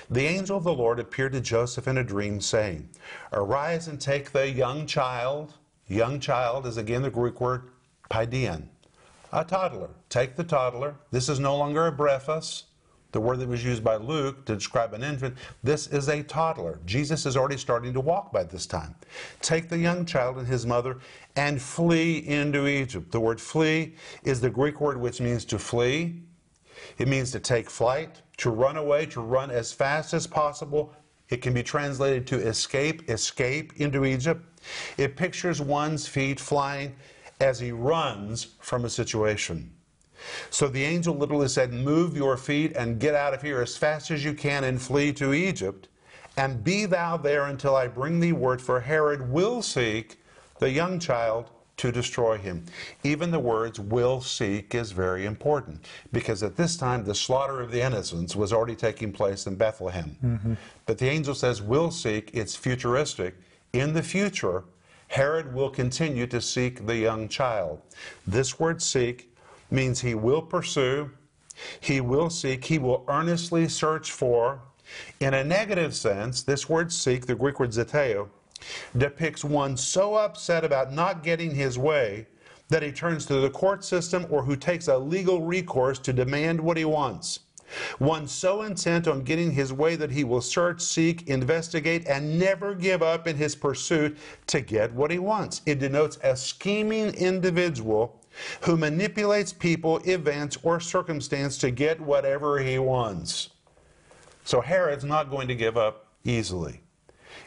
the 0.10 0.26
angel 0.26 0.58
of 0.58 0.64
the 0.64 0.74
Lord 0.74 1.00
appeared 1.00 1.34
to 1.34 1.42
Joseph 1.42 1.88
in 1.88 1.98
a 1.98 2.04
dream, 2.04 2.42
saying, 2.42 2.90
Arise 3.32 3.88
and 3.88 4.00
take 4.00 4.32
the 4.32 4.50
young 4.50 4.86
child. 4.86 5.54
Young 5.88 6.20
child 6.20 6.66
is 6.66 6.78
again 6.78 7.02
the 7.02 7.10
Greek 7.10 7.42
word 7.42 7.70
paidion, 8.10 8.68
a 9.32 9.44
toddler. 9.44 9.90
Take 10.10 10.36
the 10.36 10.44
toddler. 10.44 10.96
This 11.12 11.30
is 11.30 11.40
no 11.40 11.58
longer 11.58 11.88
a 11.88 11.92
brephos, 11.92 12.64
the 13.12 13.20
word 13.20 13.40
that 13.40 13.48
was 13.48 13.64
used 13.64 13.84
by 13.84 13.96
Luke 13.96 14.46
to 14.46 14.56
describe 14.56 14.94
an 14.94 15.04
infant. 15.04 15.36
This 15.64 15.88
is 15.88 16.10
a 16.10 16.24
toddler. 16.24 16.80
Jesus 16.86 17.26
is 17.26 17.38
already 17.38 17.58
starting 17.58 17.94
to 17.94 18.00
walk 18.00 18.32
by 18.32 18.44
this 18.44 18.66
time. 18.66 18.96
Take 19.42 19.70
the 19.70 19.78
young 19.78 20.06
child 20.06 20.38
and 20.38 20.48
his 20.48 20.66
mother 20.66 20.98
and 21.36 21.62
flee 21.62 22.18
into 22.28 22.68
Egypt. 22.68 23.12
The 23.12 23.20
word 23.20 23.40
flee 23.40 23.96
is 24.24 24.42
the 24.42 24.50
Greek 24.50 24.82
word 24.82 24.98
which 24.98 25.22
means 25.22 25.46
to 25.46 25.60
flee. 25.60 26.22
It 26.98 27.08
means 27.08 27.32
to 27.32 27.40
take 27.40 27.70
flight, 27.70 28.22
to 28.38 28.50
run 28.50 28.78
away, 28.78 29.06
to 29.08 29.22
run 29.22 29.52
as 29.52 29.72
fast 29.72 30.14
as 30.14 30.28
possible. 30.28 30.94
It 31.30 31.42
can 31.42 31.54
be 31.54 31.64
translated 31.64 32.28
to 32.28 32.40
escape, 32.40 33.10
escape 33.10 33.74
into 33.78 34.06
Egypt. 34.06 34.44
It 34.98 35.16
pictures 35.16 35.62
one's 35.62 36.08
feet 36.08 36.40
flying 36.40 36.96
as 37.40 37.60
he 37.60 37.72
runs 37.72 38.56
from 38.60 38.86
a 38.86 38.90
situation. 38.90 39.72
So 40.50 40.68
the 40.68 40.84
angel 40.84 41.16
literally 41.16 41.50
said, 41.50 41.74
Move 41.74 42.16
your 42.16 42.38
feet 42.38 42.76
and 42.76 43.00
get 43.00 43.16
out 43.16 43.34
of 43.34 43.42
here 43.42 43.62
as 43.62 43.76
fast 43.76 44.12
as 44.12 44.24
you 44.24 44.34
can 44.34 44.64
and 44.64 44.82
flee 44.82 45.12
to 45.14 45.34
Egypt. 45.34 45.90
And 46.38 46.64
be 46.64 46.86
thou 46.86 47.18
there 47.18 47.46
until 47.46 47.76
I 47.76 47.88
bring 47.88 48.20
thee 48.20 48.32
word, 48.32 48.62
for 48.62 48.80
Herod 48.80 49.30
will 49.30 49.62
seek 49.62 50.20
the 50.60 50.70
young 50.70 51.00
child 51.00 51.50
to 51.78 51.92
destroy 51.92 52.38
him. 52.38 52.66
Even 53.04 53.32
the 53.32 53.40
words 53.40 53.80
will 53.80 54.22
seek 54.22 54.76
is 54.76 54.92
very 54.92 55.26
important 55.26 55.86
because 56.12 56.44
at 56.44 56.56
this 56.56 56.78
time 56.78 57.04
the 57.04 57.16
slaughter 57.16 57.62
of 57.62 57.72
the 57.72 57.82
innocents 57.82 58.36
was 58.36 58.54
already 58.54 58.76
taking 58.76 59.12
place 59.12 59.48
in 59.48 59.56
Bethlehem. 59.56 60.16
Mm-hmm. 60.24 60.54
But 60.86 60.98
the 60.98 61.10
angel 61.10 61.34
says 61.34 61.62
will 61.62 61.92
seek, 61.92 62.30
it's 62.34 62.56
futuristic. 62.56 63.36
In 63.74 63.94
the 63.94 64.04
future, 64.04 64.64
Herod 65.08 65.54
will 65.54 65.70
continue 65.70 66.28
to 66.28 66.42
seek 66.42 66.86
the 66.86 66.96
young 66.96 67.28
child. 67.28 67.82
This 68.26 68.60
word 68.60 68.82
seek 68.82 69.36
means 69.72 70.02
he 70.02 70.16
will 70.16 70.42
pursue, 70.42 71.10
he 71.80 72.02
will 72.02 72.30
seek, 72.30 72.66
he 72.66 72.80
will 72.80 73.04
earnestly 73.08 73.68
search 73.68 74.12
for. 74.12 74.60
In 75.20 75.34
a 75.34 75.44
negative 75.44 75.96
sense, 75.96 76.44
this 76.44 76.70
word 76.70 76.92
seek, 76.92 77.26
the 77.26 77.36
Greek 77.36 77.60
word 77.60 77.72
zeteo, 77.72 78.30
depicts 78.98 79.44
one 79.44 79.78
so 79.78 80.16
upset 80.16 80.64
about 80.64 80.94
not 80.94 81.24
getting 81.24 81.54
his 81.54 81.78
way 81.78 82.28
that 82.70 82.84
he 82.84 82.92
turns 82.92 83.26
to 83.26 83.36
the 83.36 83.50
court 83.50 83.84
system 83.84 84.26
or 84.30 84.44
who 84.44 84.56
takes 84.56 84.88
a 84.88 84.98
legal 84.98 85.42
recourse 85.42 86.00
to 86.00 86.14
demand 86.14 86.60
what 86.60 86.78
he 86.78 86.86
wants. 86.86 87.40
One 87.98 88.28
so 88.28 88.62
intent 88.64 89.08
on 89.08 89.24
getting 89.24 89.52
his 89.52 89.74
way 89.74 89.96
that 89.96 90.12
he 90.12 90.24
will 90.24 90.42
search, 90.42 90.82
seek, 90.82 91.28
investigate, 91.28 92.08
and 92.08 92.38
never 92.38 92.76
give 92.76 93.02
up 93.02 93.28
in 93.28 93.36
his 93.36 93.56
pursuit 93.56 94.18
to 94.48 94.62
get 94.62 94.94
what 94.94 95.12
he 95.12 95.20
wants. 95.20 95.62
It 95.66 95.80
denotes 95.80 96.18
a 96.24 96.36
scheming 96.36 97.14
individual 97.16 98.22
who 98.62 98.78
manipulates 98.78 99.54
people, 99.54 99.98
events, 100.06 100.58
or 100.64 100.80
circumstance 100.80 101.58
to 101.60 101.72
get 101.72 102.00
whatever 102.00 102.60
he 102.60 102.80
wants. 102.80 103.50
So 104.44 104.62
Herod's 104.62 105.04
not 105.06 105.30
going 105.30 105.48
to 105.48 105.56
give 105.56 105.78
up 105.78 106.08
easily. 106.24 106.83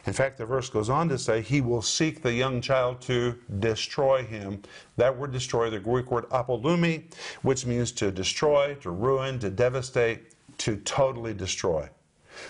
In 0.07 0.13
fact, 0.13 0.37
the 0.37 0.45
verse 0.45 0.69
goes 0.69 0.89
on 0.89 1.09
to 1.09 1.17
say, 1.17 1.41
He 1.41 1.59
will 1.59 1.81
seek 1.81 2.21
the 2.21 2.33
young 2.33 2.61
child 2.61 3.01
to 3.01 3.37
destroy 3.59 4.23
him. 4.23 4.61
That 4.95 5.15
word 5.15 5.33
destroy, 5.33 5.69
the 5.69 5.79
Greek 5.79 6.09
word 6.09 6.29
apolumi, 6.29 7.13
which 7.41 7.65
means 7.65 7.91
to 7.93 8.09
destroy, 8.09 8.75
to 8.75 8.89
ruin, 8.89 9.37
to 9.39 9.49
devastate, 9.49 10.31
to 10.59 10.77
totally 10.77 11.33
destroy. 11.33 11.89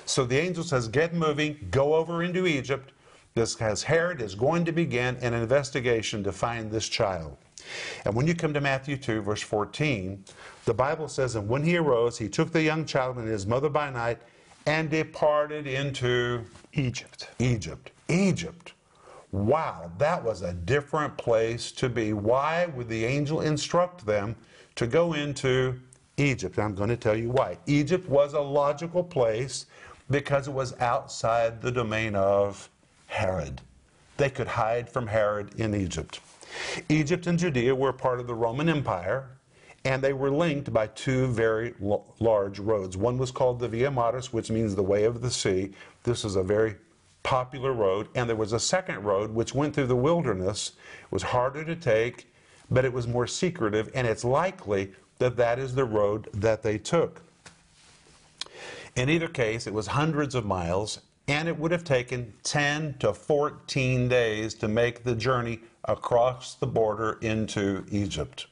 So 0.06 0.24
the 0.24 0.38
angel 0.38 0.64
says, 0.64 0.88
Get 0.88 1.16
moving, 1.16 1.68
go 1.72 1.96
over 1.96 2.22
into 2.22 2.46
Egypt. 2.46 2.92
This 3.34 3.56
has 3.58 3.82
Herod 3.84 4.22
is 4.22 4.36
going 4.36 4.64
to 4.66 4.72
begin 4.72 5.18
an 5.18 5.34
investigation 5.34 6.24
to 6.24 6.32
find 6.32 6.72
this 6.72 6.88
child. 6.88 7.38
And 8.06 8.14
when 8.14 8.28
you 8.28 8.36
come 8.36 8.54
to 8.54 8.62
Matthew 8.62 8.98
2, 8.98 9.22
verse 9.22 9.42
14, 9.42 10.24
the 10.66 10.74
Bible 10.74 11.08
says, 11.08 11.36
And 11.36 11.50
when 11.50 11.64
he 11.64 11.78
arose, 11.78 12.20
he 12.20 12.30
took 12.30 12.52
the 12.52 12.62
young 12.62 12.86
child 12.86 13.18
and 13.18 13.28
his 13.28 13.48
mother 13.48 13.70
by 13.70 13.90
night 13.90 14.20
and 14.68 14.90
departed 14.90 15.66
into 15.66 16.44
Egypt. 16.74 17.30
Egypt. 17.40 17.92
Egypt. 18.10 18.74
Wow, 19.32 19.90
that 19.98 20.22
was 20.24 20.42
a 20.42 20.54
different 20.54 21.18
place 21.18 21.72
to 21.72 21.88
be. 21.90 22.12
Why 22.12 22.66
would 22.76 22.90
the 22.90 23.06
angel 23.06 23.42
instruct 23.42 24.06
them 24.06 24.36
to 24.76 24.86
go 24.86 25.14
into 25.14 25.80
Egypt? 26.18 26.60
I'm 26.60 26.76
going 26.76 26.90
to 26.90 26.98
tell 26.98 27.16
you 27.16 27.30
why. 27.30 27.58
Egypt 27.66 28.10
was 28.10 28.34
a 28.34 28.42
logical 28.42 29.04
place 29.04 29.68
because 30.10 30.50
it 30.50 30.54
was 30.54 30.78
outside 30.80 31.62
the 31.62 31.72
domain 31.72 32.16
of 32.16 32.70
Herod. 33.08 33.62
They 34.18 34.30
could 34.30 34.48
hide 34.48 34.90
from 34.90 35.08
Herod 35.08 35.58
in 35.58 35.76
Egypt. 35.76 36.20
Egypt 36.90 37.26
and 37.28 37.40
Judea 37.40 37.74
were 37.74 37.94
part 37.94 38.20
of 38.20 38.28
the 38.28 38.36
Roman 38.36 38.68
Empire, 38.68 39.30
and 39.88 40.04
they 40.04 40.12
were 40.12 40.30
linked 40.30 40.74
by 40.74 40.86
two 40.88 41.28
very 41.28 41.74
large 41.80 42.60
roads. 42.60 42.98
One 42.98 43.18
was 43.18 43.32
called 43.32 43.62
the 43.62 43.70
Via 43.70 43.90
Maris, 43.90 44.34
which 44.34 44.52
means 44.52 44.76
the 44.76 44.84
way 44.84 45.06
of 45.06 45.22
the 45.22 45.32
sea. 45.32 45.72
This 46.04 46.26
is 46.26 46.36
a 46.36 46.44
very 46.44 46.76
popular 47.24 47.72
road. 47.72 48.10
And 48.14 48.28
there 48.28 48.36
was 48.36 48.52
a 48.52 48.60
second 48.60 49.06
road 49.06 49.34
which 49.34 49.56
went 49.56 49.74
through 49.74 49.88
the 49.88 49.96
wilderness. 49.96 50.74
It 51.04 51.12
was 51.12 51.24
harder 51.24 51.64
to 51.64 51.74
take, 51.74 52.30
but 52.70 52.84
it 52.84 52.92
was 52.92 53.08
more 53.08 53.28
secretive, 53.28 53.90
and 53.96 54.06
it's 54.06 54.26
likely 54.26 54.92
that 55.20 55.38
that 55.38 55.58
is 55.58 55.74
the 55.74 55.86
road 55.86 56.28
that 56.34 56.64
they 56.64 56.78
took. 56.78 57.22
In 58.98 59.10
either 59.10 59.30
case, 59.30 59.68
it 59.68 59.74
was 59.74 59.88
hundreds 59.88 60.36
of 60.36 60.46
miles, 60.46 61.00
and 61.30 61.48
it 61.48 61.58
would 61.58 61.72
have 61.72 61.86
taken 61.86 62.34
10 62.44 62.96
to 63.00 63.14
14 63.14 64.10
days 64.10 64.54
to 64.56 64.68
make 64.68 65.06
the 65.06 65.16
journey 65.16 65.62
across 65.86 66.56
the 66.56 66.68
border 66.68 67.20
into 67.22 67.86
Egypt. 67.90 68.48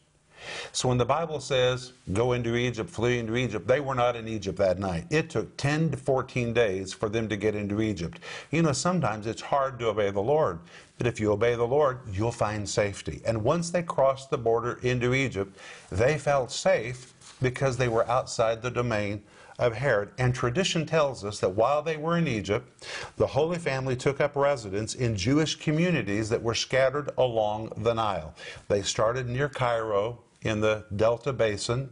So 0.72 0.90
when 0.90 0.98
the 0.98 1.06
Bible 1.06 1.40
says, 1.40 1.94
go 2.14 2.34
into 2.34 2.56
Egypt, 2.56 2.90
flee 2.90 3.20
into 3.20 3.36
Egypt, 3.36 3.68
they 3.68 3.80
were 3.80 3.96
not 3.96 4.16
in 4.16 4.28
Egypt 4.28 4.58
that 4.58 4.80
night. 4.80 5.06
It 5.10 5.30
took 5.30 5.56
10 5.58 5.92
to 5.92 5.98
14 5.98 6.54
days 6.54 6.94
for 6.94 7.10
them 7.10 7.28
to 7.30 7.38
get 7.38 7.56
into 7.56 7.82
Egypt. 7.82 8.20
You 8.52 8.62
know, 8.62 8.72
sometimes 8.72 9.28
it's 9.28 9.42
hard 9.42 9.80
to 9.80 9.88
obey 9.88 10.12
the 10.12 10.22
Lord, 10.22 10.60
but 10.98 11.08
if 11.08 11.20
you 11.20 11.32
obey 11.32 11.56
the 11.56 11.68
Lord, 11.68 12.00
you'll 12.12 12.32
find 12.32 12.68
safety. 12.68 13.22
And 13.26 13.44
once 13.44 13.70
they 13.70 13.84
crossed 13.84 14.30
the 14.30 14.38
border 14.38 14.80
into 14.82 15.14
Egypt, 15.14 15.58
they 15.92 16.18
felt 16.18 16.52
safe 16.52 17.14
because 17.42 17.78
they 17.78 17.88
were 17.88 18.08
outside 18.10 18.62
the 18.62 18.72
domain 18.72 19.22
of 19.58 19.74
Herod. 19.74 20.10
And 20.18 20.34
tradition 20.36 20.86
tells 20.86 21.24
us 21.24 21.40
that 21.40 21.50
while 21.50 21.82
they 21.82 21.98
were 21.98 22.18
in 22.18 22.28
Egypt, 22.28 22.86
the 23.18 23.28
Holy 23.28 23.58
Family 23.58 23.96
took 23.96 24.20
up 24.20 24.36
residence 24.36 24.96
in 24.96 25.16
Jewish 25.16 25.56
communities 25.56 26.30
that 26.30 26.42
were 26.42 26.56
scattered 26.56 27.10
along 27.18 27.72
the 27.78 27.94
Nile. 27.94 28.34
They 28.68 28.82
started 28.82 29.30
near 29.30 29.50
Cairo, 29.50 30.20
in 30.46 30.62
the 30.62 30.86
Delta 30.96 31.34
Basin. 31.34 31.90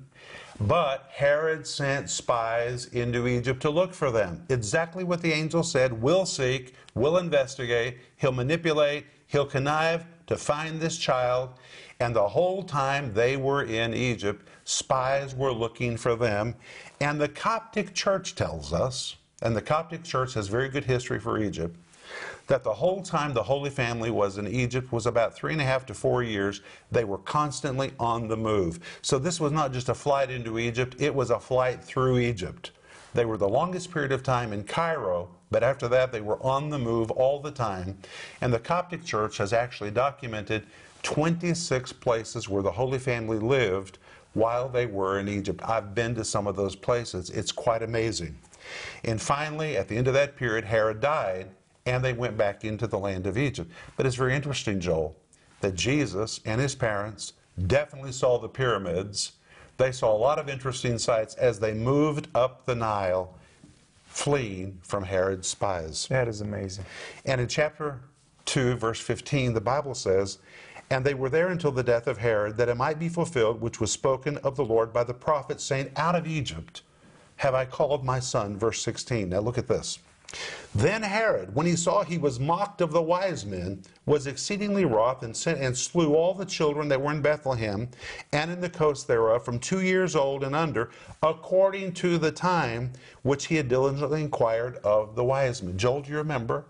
But 0.60 1.10
Herod 1.12 1.66
sent 1.66 2.10
spies 2.10 2.86
into 2.86 3.28
Egypt 3.28 3.62
to 3.64 3.70
look 3.70 3.94
for 3.94 4.12
them. 4.12 4.46
Exactly 4.50 5.04
what 5.04 5.22
the 5.22 5.34
angel 5.34 5.64
said 5.64 6.02
we'll 6.02 6.26
seek, 6.26 6.76
we'll 6.94 7.18
investigate, 7.18 7.98
he'll 8.18 8.32
manipulate, 8.32 9.06
he'll 9.28 9.48
connive 9.48 10.06
to 10.28 10.38
find 10.38 10.80
this 10.80 10.98
child. 10.98 11.50
And 12.00 12.16
the 12.16 12.28
whole 12.28 12.64
time 12.64 13.14
they 13.14 13.36
were 13.36 13.64
in 13.64 13.94
Egypt, 13.94 14.48
spies 14.64 15.36
were 15.36 15.52
looking 15.52 15.98
for 15.98 16.16
them. 16.16 16.56
And 17.02 17.20
the 17.20 17.30
Coptic 17.30 17.94
church 17.94 18.36
tells 18.36 18.74
us, 18.74 19.16
and 19.42 19.56
the 19.56 19.62
Coptic 19.62 20.04
church 20.04 20.36
has 20.36 20.48
very 20.48 20.70
good 20.70 20.86
history 20.86 21.20
for 21.20 21.40
Egypt, 21.40 21.76
that 22.48 22.64
the 22.64 22.74
whole 22.74 23.02
time 23.02 23.34
the 23.34 23.44
Holy 23.44 23.70
Family 23.70 24.12
was 24.12 24.38
in 24.38 24.48
Egypt 24.48 24.92
was 24.92 25.06
about 25.06 25.34
three 25.36 25.54
and 25.54 25.62
a 25.62 25.66
half 25.66 25.86
to 25.88 25.94
four 25.94 26.24
years. 26.24 26.62
They 26.92 27.04
were 27.04 27.20
constantly 27.20 27.94
on 28.00 28.28
the 28.28 28.38
move. 28.38 28.80
So 29.02 29.18
this 29.18 29.40
was 29.40 29.52
not 29.52 29.72
just 29.72 29.90
a 29.90 29.94
flight 29.94 30.30
into 30.30 30.60
Egypt, 30.60 30.96
it 31.00 31.14
was 31.14 31.30
a 31.30 31.40
flight 31.40 31.84
through 31.84 32.20
Egypt. 32.20 32.72
They 33.14 33.26
were 33.26 33.38
the 33.38 33.48
longest 33.48 33.92
period 33.92 34.12
of 34.12 34.24
time 34.24 34.54
in 34.54 34.64
Cairo, 34.64 35.30
but 35.52 35.64
after 35.64 35.88
that 35.88 36.12
they 36.12 36.22
were 36.22 36.42
on 36.44 36.70
the 36.70 36.80
move 36.80 37.12
all 37.12 37.40
the 37.40 37.52
time. 37.52 37.98
And 38.42 38.52
the 38.52 38.60
Coptic 38.60 39.06
Church 39.06 39.38
has 39.38 39.54
actually 39.54 39.92
documented 39.92 40.66
26 41.04 41.94
places 41.94 42.50
where 42.50 42.64
the 42.64 42.72
Holy 42.72 42.98
Family 42.98 43.38
lived 43.38 44.00
while 44.34 44.68
they 44.68 44.88
were 44.88 45.20
in 45.20 45.28
Egypt. 45.28 45.62
I've 45.64 45.94
been 45.94 46.16
to 46.16 46.24
some 46.24 46.48
of 46.48 46.56
those 46.56 46.76
places. 46.76 47.30
It's 47.30 47.52
quite 47.52 47.84
amazing. 47.84 48.36
And 49.04 49.22
finally, 49.22 49.78
at 49.78 49.88
the 49.88 49.98
end 49.98 50.08
of 50.08 50.14
that 50.16 50.36
period, 50.36 50.66
Herod 50.66 51.02
died, 51.02 51.50
and 51.86 52.04
they 52.04 52.14
went 52.14 52.38
back 52.38 52.64
into 52.64 52.88
the 52.88 52.98
land 52.98 53.28
of 53.28 53.38
Egypt. 53.38 53.72
But 53.98 54.06
it's 54.06 54.16
very 54.16 54.36
interesting, 54.36 54.80
Joel, 54.80 55.16
that 55.62 55.76
Jesus 55.76 56.40
and 56.46 56.60
his 56.60 56.76
parents 56.76 57.34
definitely 57.68 58.12
saw 58.12 58.38
the 58.38 58.48
pyramids. 58.48 59.34
They 59.78 59.92
saw 59.92 60.16
a 60.16 60.18
lot 60.18 60.40
of 60.40 60.50
interesting 60.50 60.98
sights 60.98 61.36
as 61.36 61.60
they 61.60 61.74
moved 61.74 62.28
up 62.36 62.66
the 62.66 62.76
Nile, 62.76 63.38
fleeing 64.06 64.80
from 64.82 65.04
Herod's 65.04 65.48
spies. 65.48 66.08
That 66.08 66.28
is 66.28 66.42
amazing. 66.42 66.86
And 67.26 67.42
in 67.42 67.48
chapter 67.48 68.00
2, 68.46 68.76
verse 68.76 69.00
15, 69.00 69.54
the 69.54 69.62
Bible 69.62 69.96
says, 69.96 70.40
And 70.90 71.04
they 71.04 71.14
were 71.14 71.30
there 71.30 71.50
until 71.50 71.72
the 71.72 71.84
death 71.84 72.08
of 72.08 72.18
Herod, 72.18 72.58
that 72.58 72.70
it 72.70 72.78
might 72.78 73.00
be 73.00 73.10
fulfilled 73.10 73.62
which 73.62 73.80
was 73.80 73.92
spoken 73.92 74.38
of 74.38 74.56
the 74.56 74.66
Lord 74.66 74.94
by 74.94 75.04
the 75.04 75.14
prophet, 75.14 75.60
saying, 75.60 75.92
Out 75.96 76.16
of 76.16 76.28
Egypt 76.28 76.84
have 77.38 77.56
I 77.56 77.66
called 77.66 78.06
my 78.06 78.20
son. 78.20 78.58
Verse 78.58 78.82
16. 78.82 79.30
Now 79.30 79.40
look 79.40 79.58
at 79.58 79.68
this. 79.68 80.00
Then 80.76 81.04
Herod, 81.04 81.54
when 81.54 81.66
he 81.66 81.76
saw 81.76 82.04
he 82.04 82.18
was 82.18 82.40
mocked 82.40 82.82
of 82.82 82.92
the 82.92 83.02
wise 83.02 83.46
men, 83.46 83.84
was 84.06 84.26
exceedingly 84.26 84.86
wroth 84.86 85.22
and 85.22 85.38
sent 85.38 85.60
and 85.60 85.78
slew 85.78 86.16
all 86.16 86.34
the 86.34 86.46
children 86.46 86.88
that 86.88 87.02
were 87.02 87.12
in 87.12 87.22
Bethlehem 87.22 87.90
and 88.32 88.50
in 88.50 88.60
the 88.60 88.70
coast 88.70 89.08
thereof 89.08 89.46
from 89.46 89.60
two 89.60 89.82
years 89.82 90.16
old 90.16 90.44
and 90.44 90.56
under, 90.56 90.90
according 91.22 91.94
to 91.94 92.18
the 92.18 92.32
time 92.32 92.94
which 93.22 93.46
he 93.46 93.56
had 93.56 93.70
diligently 93.70 94.22
inquired 94.22 94.78
of 94.78 95.16
the 95.16 95.24
wise 95.24 95.62
men. 95.62 95.78
Joel, 95.78 96.02
do 96.02 96.12
you 96.12 96.18
remember? 96.18 96.66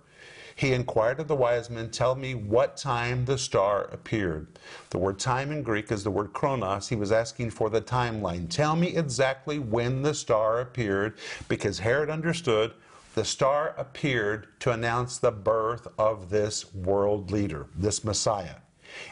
He 0.56 0.74
inquired 0.74 1.20
of 1.20 1.28
the 1.28 1.36
wise 1.36 1.70
men, 1.70 1.90
Tell 1.90 2.14
me 2.14 2.36
what 2.36 2.78
time 2.78 3.26
the 3.26 3.38
star 3.38 3.86
appeared. 3.86 4.48
The 4.92 5.00
word 5.00 5.18
time 5.18 5.52
in 5.52 5.64
Greek 5.64 5.92
is 5.92 6.04
the 6.04 6.12
word 6.12 6.34
chronos. 6.34 6.90
He 6.90 6.96
was 6.96 7.12
asking 7.12 7.52
for 7.52 7.70
the 7.70 7.82
timeline. 7.82 8.50
Tell 8.50 8.76
me 8.76 8.96
exactly 8.96 9.58
when 9.58 10.04
the 10.04 10.14
star 10.14 10.60
appeared, 10.60 11.18
because 11.48 11.80
Herod 11.80 12.10
understood 12.10 12.74
the 13.14 13.26
star 13.26 13.76
appeared 13.78 14.48
to 14.60 14.72
announce 14.72 15.18
the 15.18 15.32
birth 15.32 15.88
of 15.98 16.30
this 16.30 16.74
world 16.74 17.32
leader, 17.32 17.68
this 17.76 18.04
Messiah. 18.04 18.56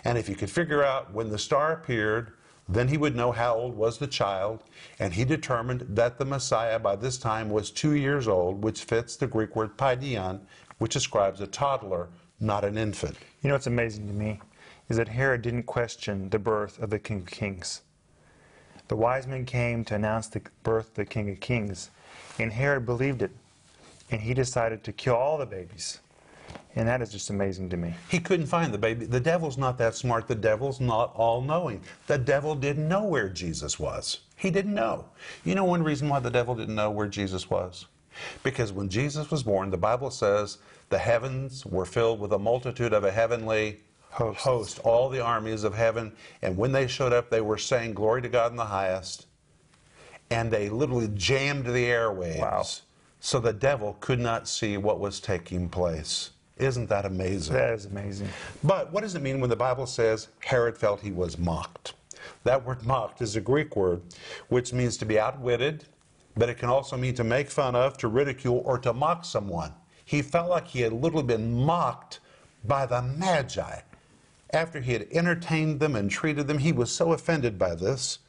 And 0.04 0.18
if 0.18 0.28
you 0.28 0.36
could 0.36 0.50
figure 0.50 0.84
out 0.84 1.14
when 1.14 1.30
the 1.30 1.38
star 1.38 1.74
appeared, 1.74 2.34
then 2.68 2.88
he 2.88 2.98
would 2.98 3.16
know 3.16 3.32
how 3.32 3.56
old 3.56 3.76
was 3.76 3.98
the 3.98 4.08
child, 4.08 4.64
and 5.00 5.14
he 5.14 5.26
determined 5.26 5.86
that 5.90 6.18
the 6.18 6.26
Messiah 6.26 6.80
by 6.80 6.96
this 6.96 7.18
time 7.18 7.50
was 7.50 7.70
two 7.70 7.94
years 7.94 8.28
old, 8.28 8.64
which 8.64 8.84
fits 8.84 9.16
the 9.16 9.28
Greek 9.28 9.56
word 9.56 9.78
paidion, 9.78 10.40
which 10.78 10.94
describes 10.94 11.42
a 11.42 11.48
toddler, 11.48 12.10
not 12.40 12.64
an 12.64 12.78
infant. 12.78 13.18
You 13.42 13.50
know 13.50 13.56
what's 13.56 13.68
amazing 13.68 14.08
to 14.08 14.14
me 14.14 14.40
is 14.90 14.98
that 14.98 15.08
Herod 15.08 15.42
didn't 15.42 15.64
question 15.64 16.30
the 16.30 16.40
birth 16.40 16.82
of 16.82 16.90
the 16.90 17.00
King 17.00 17.20
of 17.20 17.28
Kings. 17.28 17.82
The 18.88 18.96
wise 18.96 19.26
men 19.26 19.46
came 19.46 19.86
to 19.86 19.96
announce 19.96 20.28
the 20.28 20.42
birth 20.64 20.90
of 20.90 20.94
the 20.96 21.06
King 21.06 21.30
of 21.30 21.40
Kings, 21.40 21.92
and 22.38 22.52
Herod 22.52 22.86
believed 22.86 23.22
it 23.22 23.32
and 24.12 24.22
he 24.22 24.34
decided 24.34 24.84
to 24.84 24.92
kill 24.92 25.16
all 25.16 25.38
the 25.38 25.46
babies. 25.46 26.00
And 26.76 26.88
that 26.88 27.02
is 27.02 27.12
just 27.12 27.30
amazing 27.30 27.70
to 27.70 27.78
me. 27.78 27.94
He 28.10 28.20
couldn't 28.20 28.46
find 28.46 28.74
the 28.74 28.78
baby. 28.78 29.06
The 29.06 29.20
devil's 29.20 29.58
not 29.58 29.78
that 29.80 29.96
smart. 29.96 30.28
The 30.28 30.36
devil's 30.36 30.80
not 30.80 31.14
all 31.16 31.42
knowing. 31.42 31.82
The 32.08 32.18
devil 32.18 32.56
didn't 32.56 32.88
know 32.88 33.04
where 33.04 33.28
Jesus 33.28 33.78
was. 33.80 34.22
He 34.38 34.52
didn't 34.52 34.74
know. 34.74 35.06
You 35.44 35.56
know 35.56 35.66
one 35.66 35.84
reason 35.84 36.08
why 36.08 36.20
the 36.20 36.30
devil 36.30 36.56
didn't 36.56 36.76
know 36.76 36.90
where 36.90 37.08
Jesus 37.08 37.50
was? 37.50 37.88
Because 38.44 38.72
when 38.72 38.90
Jesus 38.90 39.32
was 39.32 39.44
born, 39.44 39.70
the 39.70 39.78
Bible 39.78 40.12
says 40.12 40.60
the 40.90 40.98
heavens 40.98 41.66
were 41.66 41.86
filled 41.86 42.20
with 42.20 42.34
a 42.34 42.40
multitude 42.40 42.94
of 42.94 43.04
a 43.04 43.12
heavenly 43.12 43.80
Hosts. 44.12 44.44
host, 44.44 44.80
all 44.84 45.10
the 45.10 45.22
armies 45.22 45.64
of 45.64 45.74
heaven. 45.74 46.12
And 46.42 46.58
when 46.58 46.74
they 46.74 46.88
showed 46.88 47.14
up, 47.14 47.30
they 47.30 47.42
were 47.42 47.58
saying, 47.58 47.94
Glory 47.94 48.22
to 48.22 48.30
God 48.30 48.52
in 48.52 48.58
the 48.58 48.66
highest. 48.66 49.28
And 50.30 50.52
they 50.52 50.70
literally 50.70 51.10
jammed 51.16 51.66
the 51.66 51.86
airwaves. 51.86 52.40
Wow 52.40 52.66
so 53.22 53.40
the 53.40 53.54
devil 53.54 53.96
could 54.00 54.20
not 54.20 54.48
see 54.48 54.78
what 54.78 55.00
was 55.00 55.20
taking 55.20 55.70
place. 55.70 56.32
Isn't 56.58 56.90
that 56.90 57.06
amazing? 57.06 57.54
That 57.54 57.74
is 57.74 57.86
amazing. 57.86 58.28
But 58.64 58.92
what 58.92 59.02
does 59.02 59.16
it 59.16 59.22
mean 59.22 59.40
when 59.40 59.50
the 59.50 59.56
Bible 59.56 59.86
says 59.86 60.28
Herod 60.44 60.78
felt 60.78 61.00
he 61.00 61.12
was 61.12 61.38
mocked? 61.38 61.94
That 62.44 62.66
word 62.66 62.84
mocked 62.84 63.22
is 63.22 63.36
a 63.36 63.42
Greek 63.42 63.76
word 63.76 64.02
which 64.50 64.74
means 64.74 64.98
to 64.98 65.06
be 65.06 65.20
outwitted, 65.20 65.86
but 66.36 66.50
it 66.50 66.58
can 66.58 66.70
also 66.70 66.98
mean 66.98 67.14
to 67.16 67.24
make 67.24 67.50
fun 67.50 67.76
of, 67.76 67.98
to 68.00 68.08
ridicule, 68.08 68.64
or 68.66 68.80
to 68.80 68.92
mock 68.92 69.24
someone. 69.24 69.74
He 70.04 70.24
felt 70.24 70.50
like 70.50 70.68
he 70.68 70.82
had 70.82 70.92
literally 70.92 71.26
been 71.26 71.54
mocked 71.54 72.20
by 72.66 72.86
the 72.88 73.02
Magi. 73.02 73.82
After 74.52 74.82
he 74.82 74.94
had 74.94 75.08
entertained 75.12 75.80
them 75.80 75.96
and 75.96 76.10
treated 76.10 76.48
them, 76.48 76.58
he 76.58 76.72
was 76.72 76.92
so 76.92 77.14
offended 77.14 77.60
by 77.60 77.76
this 77.76 78.20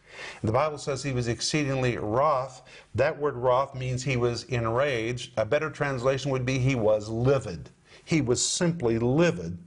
the 0.43 0.53
Bible 0.53 0.79
says 0.79 1.03
he 1.03 1.13
was 1.13 1.29
exceedingly 1.29 1.99
wroth. 1.99 2.63
That 2.95 3.19
word 3.19 3.37
wroth 3.37 3.75
means 3.75 4.03
he 4.03 4.17
was 4.17 4.45
enraged. 4.45 5.33
A 5.37 5.45
better 5.45 5.71
translation 5.71 6.31
would 6.31 6.45
be 6.45 6.59
he 6.59 6.75
was 6.75 7.09
livid. 7.09 7.71
He 8.05 8.21
was 8.21 8.45
simply 8.45 8.99
livid. 8.99 9.59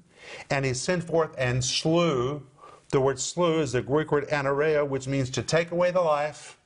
And 0.50 0.66
he 0.66 0.74
sent 0.74 1.04
forth 1.04 1.34
and 1.38 1.64
slew. 1.64 2.46
The 2.90 3.02
word 3.02 3.20
slew 3.20 3.60
is 3.60 3.72
the 3.72 3.82
Greek 3.82 4.12
word 4.12 4.28
anaireo, 4.30 4.88
which 4.88 5.08
means 5.08 5.30
to 5.32 5.42
take 5.42 5.72
away 5.72 5.92
the 5.92 6.02
life 6.02 6.58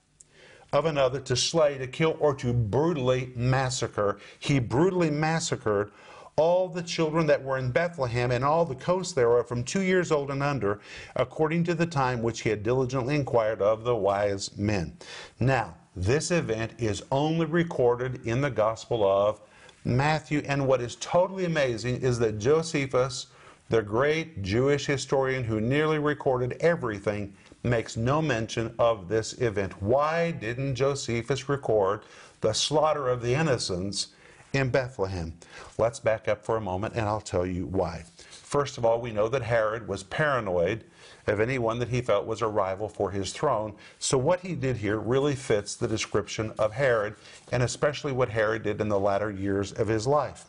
of 0.71 0.85
another, 0.85 1.19
to 1.21 1.35
slay, 1.35 1.77
to 1.77 1.87
kill, 1.87 2.15
or 2.19 2.35
to 2.35 2.53
brutally 2.53 3.31
massacre. 3.35 4.19
He 4.39 4.59
brutally 4.59 5.09
massacred 5.09 5.91
all 6.39 6.69
the 6.69 6.81
children 6.81 7.27
that 7.27 7.43
were 7.43 7.57
in 7.57 7.69
Bethlehem 7.69 8.31
and 8.31 8.45
all 8.45 8.63
the 8.65 8.75
coasts 8.75 9.13
thereof 9.13 9.47
from 9.47 9.63
two 9.63 9.81
years 9.81 10.11
old 10.11 10.31
and 10.31 10.41
under, 10.41 10.79
according 11.15 11.65
to 11.65 11.75
the 11.75 11.85
time 11.85 12.23
which 12.23 12.41
he 12.41 12.49
had 12.49 12.63
diligently 12.63 13.15
inquired 13.15 13.61
of 13.61 13.83
the 13.83 13.95
wise 13.95 14.57
men. 14.57 14.97
Now, 15.39 15.75
this 15.95 16.31
event 16.31 16.71
is 16.77 17.03
only 17.11 17.45
recorded 17.45 18.25
in 18.25 18.39
the 18.41 18.49
Gospel 18.49 19.03
of 19.05 19.41
Matthew, 19.83 20.41
and 20.45 20.65
what 20.65 20.81
is 20.81 20.95
totally 20.95 21.45
amazing 21.45 21.97
is 21.97 22.19
that 22.19 22.39
Josephus, 22.39 23.27
the 23.69 23.81
great 23.81 24.41
Jewish 24.41 24.85
historian 24.85 25.43
who 25.43 25.59
nearly 25.59 25.99
recorded 25.99 26.55
everything, 26.61 27.33
makes 27.63 27.97
no 27.97 28.21
mention 28.21 28.73
of 28.79 29.09
this 29.09 29.33
event. 29.41 29.81
Why 29.81 30.31
didn't 30.31 30.75
Josephus 30.75 31.49
record 31.49 32.03
the 32.39 32.53
slaughter 32.53 33.09
of 33.09 33.21
the 33.21 33.33
innocents 33.33 34.07
in 34.53 34.69
Bethlehem. 34.69 35.33
Let's 35.77 35.99
back 35.99 36.27
up 36.27 36.43
for 36.43 36.57
a 36.57 36.61
moment 36.61 36.95
and 36.95 37.07
I'll 37.07 37.21
tell 37.21 37.45
you 37.45 37.65
why. 37.65 38.03
First 38.17 38.77
of 38.77 38.85
all, 38.85 38.99
we 38.99 39.11
know 39.11 39.27
that 39.29 39.43
Herod 39.43 39.87
was 39.87 40.03
paranoid 40.03 40.83
of 41.27 41.39
anyone 41.39 41.79
that 41.79 41.89
he 41.89 42.01
felt 42.01 42.25
was 42.25 42.41
a 42.41 42.47
rival 42.47 42.89
for 42.89 43.11
his 43.11 43.31
throne. 43.31 43.73
So, 43.99 44.17
what 44.17 44.39
he 44.39 44.55
did 44.55 44.77
here 44.77 44.97
really 44.97 45.35
fits 45.35 45.75
the 45.75 45.87
description 45.87 46.51
of 46.57 46.73
Herod, 46.73 47.15
and 47.51 47.61
especially 47.63 48.11
what 48.11 48.29
Herod 48.29 48.63
did 48.63 48.81
in 48.81 48.89
the 48.89 48.99
latter 48.99 49.29
years 49.29 49.71
of 49.71 49.87
his 49.87 50.07
life. 50.07 50.45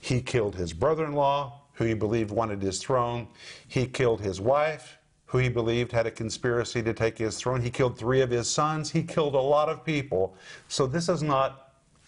He 0.00 0.20
killed 0.20 0.56
his 0.56 0.72
brother 0.72 1.04
in 1.04 1.12
law, 1.12 1.60
who 1.74 1.84
he 1.84 1.94
believed 1.94 2.30
wanted 2.30 2.62
his 2.62 2.78
throne. 2.78 3.28
He 3.68 3.86
killed 3.86 4.20
his 4.20 4.40
wife, 4.40 4.98
who 5.26 5.38
he 5.38 5.48
believed 5.48 5.92
had 5.92 6.06
a 6.06 6.10
conspiracy 6.10 6.82
to 6.82 6.94
take 6.94 7.18
his 7.18 7.38
throne. 7.38 7.60
He 7.60 7.70
killed 7.70 7.98
three 7.98 8.20
of 8.20 8.30
his 8.30 8.48
sons. 8.48 8.90
He 8.90 9.02
killed 9.02 9.34
a 9.34 9.40
lot 9.40 9.68
of 9.68 9.84
people. 9.84 10.36
So, 10.68 10.86
this 10.86 11.08
is 11.08 11.22
not 11.22 11.61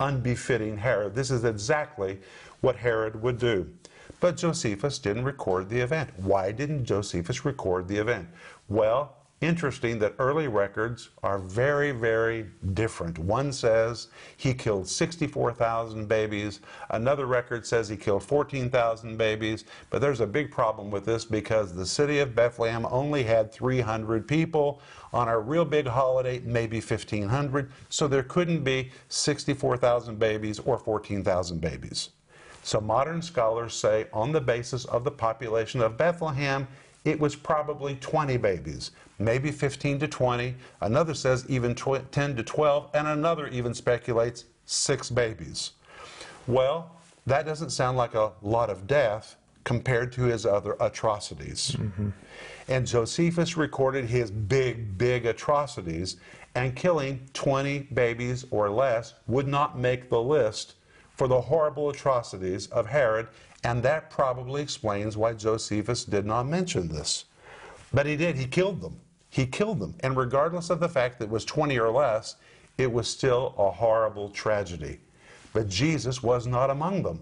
unbefitting 0.05 0.77
Herod. 0.79 1.15
This 1.15 1.31
is 1.31 1.45
exactly 1.45 2.21
what 2.61 2.77
Herod 2.77 3.23
would 3.23 3.39
do. 3.39 3.71
But 4.21 4.37
Josephus 4.37 4.99
didn't 4.99 5.25
record 5.25 5.69
the 5.69 5.81
event. 5.81 6.11
Why 6.19 6.53
didn't 6.53 6.85
Josephus 6.85 7.45
record 7.45 7.89
the 7.89 7.97
event? 7.97 8.29
Well, 8.69 9.17
interesting 9.45 9.99
that 10.01 10.15
early 10.19 10.49
records 10.49 11.11
are 11.23 11.39
very, 11.39 11.93
very 11.93 12.47
different. 12.73 13.19
One 13.19 13.53
says 13.53 14.09
he 14.37 14.55
killed 14.55 14.89
64,000 14.89 16.09
babies, 16.09 16.61
another 16.91 17.27
record 17.27 17.67
says 17.67 17.89
he 17.89 17.97
killed 17.97 18.23
14,000 18.23 19.17
babies, 19.17 19.65
but 19.91 20.01
there's 20.01 20.21
a 20.21 20.27
big 20.27 20.51
problem 20.51 20.91
with 20.91 21.05
this 21.05 21.25
because 21.25 21.75
the 21.75 21.87
city 21.87 22.19
of 22.19 22.35
Bethlehem 22.35 22.87
only 22.91 23.23
had 23.23 23.53
300 23.53 24.27
people. 24.27 24.81
On 25.13 25.29
a 25.29 25.39
real 25.39 25.65
big 25.65 25.87
holiday, 25.87 26.41
maybe 26.45 26.81
1,500, 26.81 27.71
so 27.89 28.09
there 28.09 28.25
couldn't 28.25 28.65
be 28.65 28.91
64,000 29.09 30.19
babies 30.19 30.59
or 30.59 30.77
14,000 30.77 31.61
babies. 31.61 32.11
So 32.65 32.81
modern 32.81 33.21
scholars 33.21 33.75
say, 33.75 34.07
on 34.13 34.33
the 34.33 34.41
basis 34.41 34.87
of 34.87 35.05
the 35.05 35.11
population 35.11 35.83
of 35.83 35.99
Bethlehem, 35.99 36.67
it 37.05 37.21
was 37.21 37.37
probably 37.37 37.97
20 37.97 38.37
babies, 38.39 38.91
maybe 39.19 39.51
15 39.51 39.99
to 40.01 40.09
20. 40.09 40.55
Another 40.81 41.15
says 41.15 41.45
even 41.49 41.75
10 41.75 42.37
to 42.37 42.43
12, 42.43 42.91
and 42.95 43.07
another 43.07 43.49
even 43.49 43.75
speculates 43.75 44.45
six 44.67 45.11
babies. 45.11 45.73
Well, 46.47 46.91
that 47.27 47.47
doesn't 47.47 47.71
sound 47.71 47.97
like 47.97 48.15
a 48.15 48.33
lot 48.43 48.71
of 48.71 48.87
death 48.87 49.37
compared 49.65 50.13
to 50.13 50.23
his 50.23 50.45
other 50.45 50.77
atrocities. 50.81 51.73
Mm-hmm. 51.73 52.11
And 52.69 52.87
Josephus 52.87 53.57
recorded 53.57 54.07
his 54.07 54.31
big, 54.31 54.97
big 54.99 55.27
atrocities, 55.27 56.17
and 56.55 56.77
killing 56.77 57.27
20 57.33 57.81
babies 57.95 58.45
or 58.51 58.71
less 58.71 59.15
would 59.27 59.49
not 59.49 59.79
make 59.79 60.09
the 60.09 60.21
list 60.21 60.75
for 61.17 61.29
the 61.29 61.41
horrible 61.41 61.91
atrocities 61.91 62.67
of 62.69 62.87
Herod, 62.87 63.29
and 63.65 63.83
that 63.83 64.11
probably 64.11 64.63
explains 64.63 65.17
why 65.17 65.33
Josephus 65.33 66.05
did 66.05 66.27
not 66.27 66.47
mention 66.47 66.89
this. 66.89 67.25
But 67.93 68.07
he 68.07 68.17
did, 68.17 68.37
he 68.37 68.47
killed 68.47 68.81
them. 68.81 69.01
He 69.31 69.47
killed 69.47 69.81
them. 69.81 69.95
And 70.01 70.17
regardless 70.17 70.71
of 70.71 70.81
the 70.81 70.89
fact 70.89 71.19
that 71.19 71.25
it 71.27 71.31
was 71.31 71.45
20 71.45 71.79
or 71.79 71.91
less, 71.91 72.37
it 72.77 72.93
was 72.93 73.09
still 73.09 73.55
a 73.57 73.71
horrible 73.71 74.29
tragedy. 74.29 75.01
But 75.53 75.69
Jesus 75.69 76.23
was 76.23 76.47
not 76.47 76.71
among 76.71 77.03
them. 77.03 77.21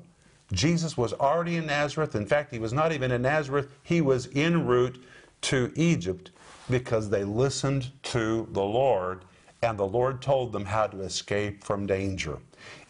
Jesus 0.53 0.97
was 0.97 1.13
already 1.15 1.57
in 1.57 1.67
Nazareth. 1.67 2.15
In 2.15 2.27
fact, 2.27 2.51
he 2.51 2.59
was 2.59 2.73
not 2.73 2.93
even 2.93 3.11
in 3.11 3.23
Nazareth, 3.23 3.69
he 3.83 4.01
was 4.01 4.29
en 4.35 4.67
route 4.67 5.03
to 5.43 5.73
Egypt 5.77 6.31
because 6.71 7.09
they 7.09 7.25
listened 7.25 7.91
to 8.03 8.49
the 8.53 8.63
Lord, 8.63 9.25
and 9.63 9.79
the 9.79 9.87
Lord 9.87 10.21
told 10.21 10.53
them 10.53 10.65
how 10.65 10.87
to 10.87 11.01
escape 11.03 11.63
from 11.63 11.87
danger. 11.87 12.39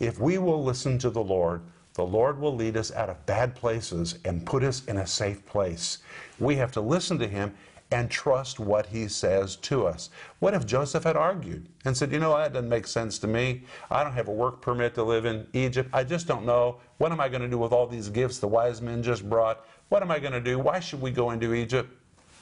If 0.01 0.19
we 0.19 0.39
will 0.39 0.63
listen 0.63 0.99
to 0.99 1.11
the 1.11 1.23
Lord, 1.23 1.63
the 1.95 2.05
Lord 2.05 2.41
will 2.41 2.55
lead 2.55 2.77
us 2.77 2.93
out 2.93 3.11
of 3.11 3.25
bad 3.27 3.55
places 3.55 4.19
and 4.25 4.47
put 4.47 4.65
us 4.65 4.85
in 4.87 4.97
a 4.99 5.07
safe 5.07 5.45
place. 5.45 5.99
We 6.39 6.57
have 6.57 6.73
to 6.73 6.81
listen 6.81 7.19
to 7.19 7.29
Him 7.29 7.55
and 7.91 8.11
trust 8.11 8.59
what 8.59 8.87
He 8.87 9.09
says 9.09 9.57
to 9.57 9.87
us. 9.87 10.09
What 10.39 10.55
if 10.55 10.65
Joseph 10.65 11.05
had 11.05 11.17
argued 11.17 11.67
and 11.85 11.95
said, 11.95 12.11
You 12.11 12.19
know, 12.19 12.37
that 12.37 12.55
doesn't 12.55 12.69
make 12.69 12.87
sense 12.87 13.19
to 13.19 13.27
me. 13.27 13.65
I 13.91 14.03
don't 14.03 14.15
have 14.15 14.29
a 14.29 14.33
work 14.33 14.63
permit 14.63 14.95
to 14.95 15.03
live 15.03 15.27
in 15.27 15.47
Egypt. 15.53 15.91
I 15.93 16.05
just 16.05 16.27
don't 16.27 16.47
know. 16.47 16.79
What 16.97 17.13
am 17.13 17.21
I 17.21 17.29
going 17.29 17.43
to 17.43 17.49
do 17.49 17.59
with 17.59 17.73
all 17.73 17.87
these 17.87 18.09
gifts 18.09 18.39
the 18.39 18.49
wise 18.49 18.81
men 18.81 19.03
just 19.03 19.29
brought? 19.29 19.67
What 19.91 20.03
am 20.03 20.11
I 20.11 20.19
going 20.19 20.33
to 20.33 20.41
do? 20.41 20.59
Why 20.59 20.81
should 20.81 21.03
we 21.03 21.11
go 21.11 21.33
into 21.33 21.53
Egypt? 21.53 21.91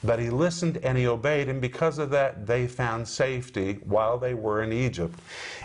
But 0.03 0.19
he 0.19 0.29
listened 0.29 0.77
and 0.77 0.97
he 0.97 1.07
obeyed, 1.07 1.47
and 1.47 1.61
because 1.61 1.99
of 1.99 2.09
that, 2.11 2.47
they 2.47 2.67
found 2.67 3.07
safety 3.07 3.79
while 3.83 4.17
they 4.17 4.33
were 4.33 4.63
in 4.63 4.73
Egypt. 4.73 5.19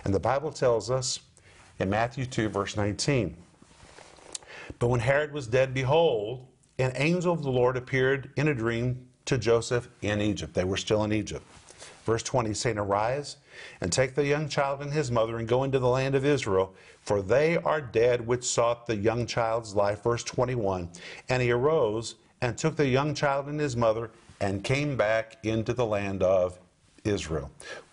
And 0.05 0.13
the 0.13 0.21
Bible 0.21 0.51
tells 0.51 0.91
us 0.91 1.21
in 1.79 1.89
Matthew 1.89 2.27
2, 2.27 2.49
verse 2.49 2.77
19. 2.77 3.37
But 4.79 4.89
when 4.89 5.01
Herod 5.01 5.33
was 5.33 5.47
dead, 5.47 5.73
behold, 5.73 6.47
an 6.79 6.93
angel 6.97 7.33
of 7.33 7.43
the 7.43 7.51
Lord 7.51 7.77
appeared 7.77 8.31
in 8.37 8.49
a 8.49 8.55
dream 8.55 9.07
to 9.25 9.39
Joseph 9.39 9.89
in 10.03 10.21
Egypt. 10.21 10.55
They 10.55 10.65
were 10.65 10.77
still 10.77 11.05
in 11.05 11.13
Egypt. 11.13 11.45
Verse 12.05 12.23
20, 12.23 12.55
saying, 12.55 12.79
Arise 12.79 13.37
and 13.81 13.91
take 13.91 14.15
the 14.15 14.25
young 14.25 14.49
child 14.49 14.81
and 14.81 14.93
his 14.93 15.11
mother 15.11 15.39
and 15.39 15.49
go 15.49 15.65
into 15.65 15.79
the 15.79 15.89
land 15.89 16.15
of 16.15 16.25
Israel, 16.25 16.75
for 17.01 17.23
they 17.23 17.57
are 17.57 17.81
dead 17.81 18.25
which 18.27 18.45
sought 18.45 18.87
the 18.87 18.97
young 18.97 19.27
child's 19.27 19.75
life. 19.75 20.03
Verse 20.03 20.23
21, 20.23 20.89
and 21.29 21.43
he 21.43 21.51
arose 21.51 22.15
and 22.41 22.57
took 22.57 22.77
the 22.77 22.87
young 22.87 23.15
child 23.15 23.47
and 23.47 23.59
his 23.59 23.77
mother 23.77 24.11
and 24.41 24.63
came 24.63 24.97
back 24.97 25.39
into 25.43 25.73
the 25.73 25.87
land 25.87 26.23
of 26.23 26.59
Israel. 27.05 27.51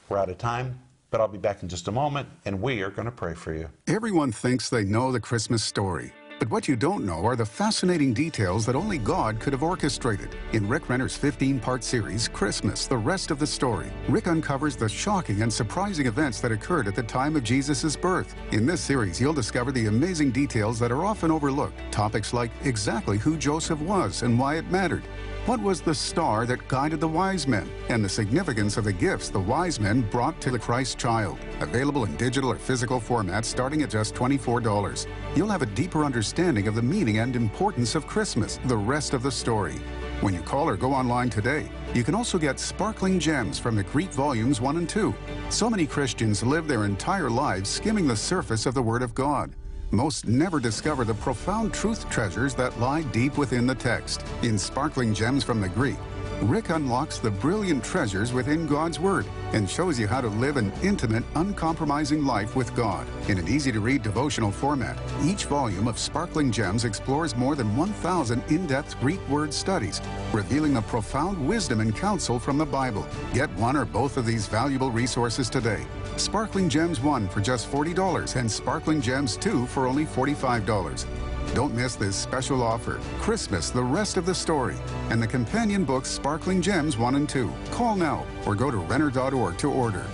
We're 0.09 0.17
out 0.17 0.29
of 0.29 0.37
time. 0.37 0.79
But 1.09 1.21
I'll 1.21 1.27
be 1.27 1.37
back 1.37 1.61
in 1.61 1.69
just 1.69 1.87
a 1.87 1.91
moment, 1.91 2.27
and 2.43 2.59
we 2.59 2.81
are 2.81 2.89
going 2.89 3.05
to 3.05 3.11
pray 3.11 3.35
for 3.35 3.53
you. 3.53 3.69
Everyone 3.85 4.31
thinks 4.31 4.67
they 4.71 4.83
know 4.83 5.11
the 5.11 5.19
Christmas 5.19 5.63
story. 5.63 6.11
But 6.43 6.51
what 6.51 6.67
you 6.67 6.75
don't 6.75 7.05
know 7.05 7.25
are 7.25 7.37
the 7.37 7.45
fascinating 7.45 8.13
details 8.13 8.65
that 8.65 8.75
only 8.75 8.97
God 8.97 9.39
could 9.39 9.53
have 9.53 9.63
orchestrated. 9.63 10.35
In 10.51 10.67
Rick 10.67 10.89
Renner's 10.89 11.15
15 11.15 11.57
part 11.57 11.85
series, 11.85 12.27
Christmas, 12.27 12.85
the 12.85 12.97
rest 12.97 13.31
of 13.31 13.39
the 13.39 13.47
story, 13.47 13.93
Rick 14.09 14.27
uncovers 14.27 14.75
the 14.75 14.89
shocking 14.89 15.41
and 15.41 15.53
surprising 15.53 16.05
events 16.05 16.41
that 16.41 16.51
occurred 16.51 16.89
at 16.89 16.95
the 16.95 17.03
time 17.03 17.37
of 17.37 17.45
Jesus' 17.45 17.95
birth. 17.95 18.35
In 18.51 18.65
this 18.65 18.81
series, 18.81 19.21
you'll 19.21 19.31
discover 19.31 19.71
the 19.71 19.85
amazing 19.85 20.31
details 20.31 20.79
that 20.79 20.91
are 20.91 21.05
often 21.05 21.31
overlooked. 21.31 21.79
Topics 21.93 22.33
like 22.33 22.51
exactly 22.65 23.17
who 23.17 23.37
Joseph 23.37 23.79
was 23.79 24.23
and 24.23 24.37
why 24.37 24.57
it 24.57 24.69
mattered, 24.69 25.03
what 25.45 25.61
was 25.61 25.81
the 25.81 25.93
star 25.93 26.45
that 26.45 26.65
guided 26.69 27.01
the 27.01 27.07
wise 27.07 27.47
men 27.49 27.69
and 27.89 28.03
the 28.03 28.07
significance 28.07 28.77
of 28.77 28.85
the 28.85 28.93
gifts 28.93 29.27
the 29.27 29.39
wise 29.39 29.77
men 29.77 29.99
brought 29.99 30.39
to 30.39 30.49
the 30.49 30.57
Christ 30.57 30.97
child? 30.97 31.37
Available 31.59 32.05
in 32.05 32.15
digital 32.15 32.49
or 32.49 32.55
physical 32.55 33.01
formats 33.01 33.45
starting 33.45 33.81
at 33.81 33.89
just 33.89 34.15
$24. 34.15 35.05
You'll 35.35 35.49
have 35.49 35.61
a 35.61 35.65
deeper 35.65 36.05
understanding 36.05 36.69
of 36.69 36.75
the 36.75 36.81
meaning 36.81 37.17
and 37.17 37.35
importance 37.35 37.93
of 37.93 38.07
Christmas, 38.07 38.57
the 38.65 38.77
rest 38.77 39.13
of 39.13 39.21
the 39.21 39.31
story. 39.31 39.75
When 40.21 40.33
you 40.33 40.39
call 40.39 40.69
or 40.69 40.77
go 40.77 40.93
online 40.93 41.29
today, 41.29 41.69
you 41.93 42.05
can 42.05 42.15
also 42.15 42.37
get 42.37 42.57
sparkling 42.57 43.19
gems 43.19 43.59
from 43.59 43.75
the 43.75 43.83
Greek 43.83 44.11
volumes 44.11 44.61
1 44.61 44.77
and 44.77 44.87
2. 44.87 45.13
So 45.49 45.69
many 45.69 45.85
Christians 45.85 46.41
live 46.41 46.69
their 46.69 46.85
entire 46.85 47.29
lives 47.29 47.69
skimming 47.69 48.07
the 48.07 48.15
surface 48.15 48.65
of 48.65 48.75
the 48.75 48.81
Word 48.81 49.01
of 49.01 49.13
God 49.13 49.53
most 49.93 50.27
never 50.27 50.59
discover 50.59 51.05
the 51.05 51.13
profound 51.13 51.73
truth 51.73 52.09
treasures 52.09 52.55
that 52.55 52.79
lie 52.79 53.03
deep 53.03 53.37
within 53.37 53.67
the 53.67 53.75
text. 53.75 54.25
In 54.41 54.57
Sparkling 54.57 55.13
Gems 55.13 55.43
from 55.43 55.61
the 55.61 55.69
Greek, 55.69 55.97
Rick 56.43 56.69
unlocks 56.69 57.19
the 57.19 57.31
brilliant 57.31 57.83
treasures 57.85 58.33
within 58.33 58.67
God's 58.67 58.99
Word 58.99 59.25
and 59.53 59.69
shows 59.69 59.97
you 59.97 60.07
how 60.07 60.19
to 60.19 60.27
live 60.27 60.57
an 60.57 60.73
intimate, 60.83 61.23
uncompromising 61.35 62.25
life 62.25 62.55
with 62.55 62.75
God. 62.75 63.07
In 63.29 63.37
an 63.37 63.47
easy 63.47 63.71
to 63.71 63.79
read 63.79 64.03
devotional 64.03 64.51
format, 64.51 64.99
each 65.23 65.45
volume 65.45 65.87
of 65.87 65.97
Sparkling 65.97 66.51
Gems 66.51 66.83
explores 66.83 67.37
more 67.37 67.55
than 67.55 67.77
1,000 67.77 68.43
in 68.49 68.67
depth 68.67 68.99
Greek 68.99 69.25
word 69.29 69.53
studies, 69.53 70.01
revealing 70.33 70.73
the 70.73 70.81
profound 70.81 71.47
wisdom 71.47 71.79
and 71.79 71.95
counsel 71.95 72.39
from 72.39 72.57
the 72.57 72.65
Bible. 72.65 73.07
Get 73.33 73.49
one 73.51 73.77
or 73.77 73.85
both 73.85 74.17
of 74.17 74.25
these 74.25 74.45
valuable 74.45 74.91
resources 74.91 75.49
today. 75.49 75.85
Sparkling 76.17 76.67
Gems 76.67 76.99
1 76.99 77.29
for 77.29 77.39
just 77.39 77.71
$40 77.71 78.35
and 78.35 78.51
Sparkling 78.51 79.01
Gems 79.01 79.37
2 79.37 79.65
for 79.67 79.87
only 79.87 80.05
$45. 80.05 81.05
Don't 81.53 81.73
miss 81.73 81.95
this 81.95 82.15
special 82.15 82.63
offer. 82.63 82.99
Christmas, 83.19 83.69
the 83.69 83.83
rest 83.83 84.17
of 84.17 84.25
the 84.25 84.35
story, 84.35 84.75
and 85.09 85.21
the 85.21 85.27
companion 85.27 85.85
books 85.85 86.09
Sparkling 86.09 86.61
Gems 86.61 86.97
1 86.97 87.15
and 87.15 87.29
2. 87.29 87.51
Call 87.71 87.95
now 87.95 88.25
or 88.45 88.55
go 88.55 88.71
to 88.71 88.77
Renner.org 88.77 89.57
to 89.57 89.71
order. 89.71 90.05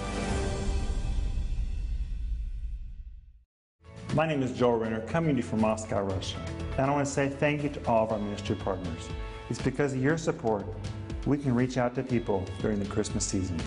My 4.16 4.26
name 4.26 4.42
is 4.42 4.52
Joel 4.52 4.80
Renner, 4.80 5.02
coming 5.02 5.36
to 5.36 5.38
you 5.38 5.48
from 5.48 5.62
Moscow, 5.62 6.02
Russia. 6.02 6.44
And 6.78 6.90
I 6.90 6.94
want 6.94 7.06
to 7.06 7.12
say 7.12 7.30
thank 7.30 7.64
you 7.64 7.70
to 7.70 7.88
all 7.88 8.06
of 8.06 8.12
our 8.12 8.20
ministry 8.20 8.56
partners. 8.56 9.08
It's 9.50 9.62
because 9.62 9.94
of 9.94 10.02
your 10.02 10.18
support 10.18 10.66
we 11.26 11.38
can 11.38 11.54
reach 11.54 11.78
out 11.78 11.94
to 11.96 12.04
people 12.04 12.44
during 12.60 12.80
the 12.80 12.86
Christmas 12.86 13.24
season. 13.24 13.60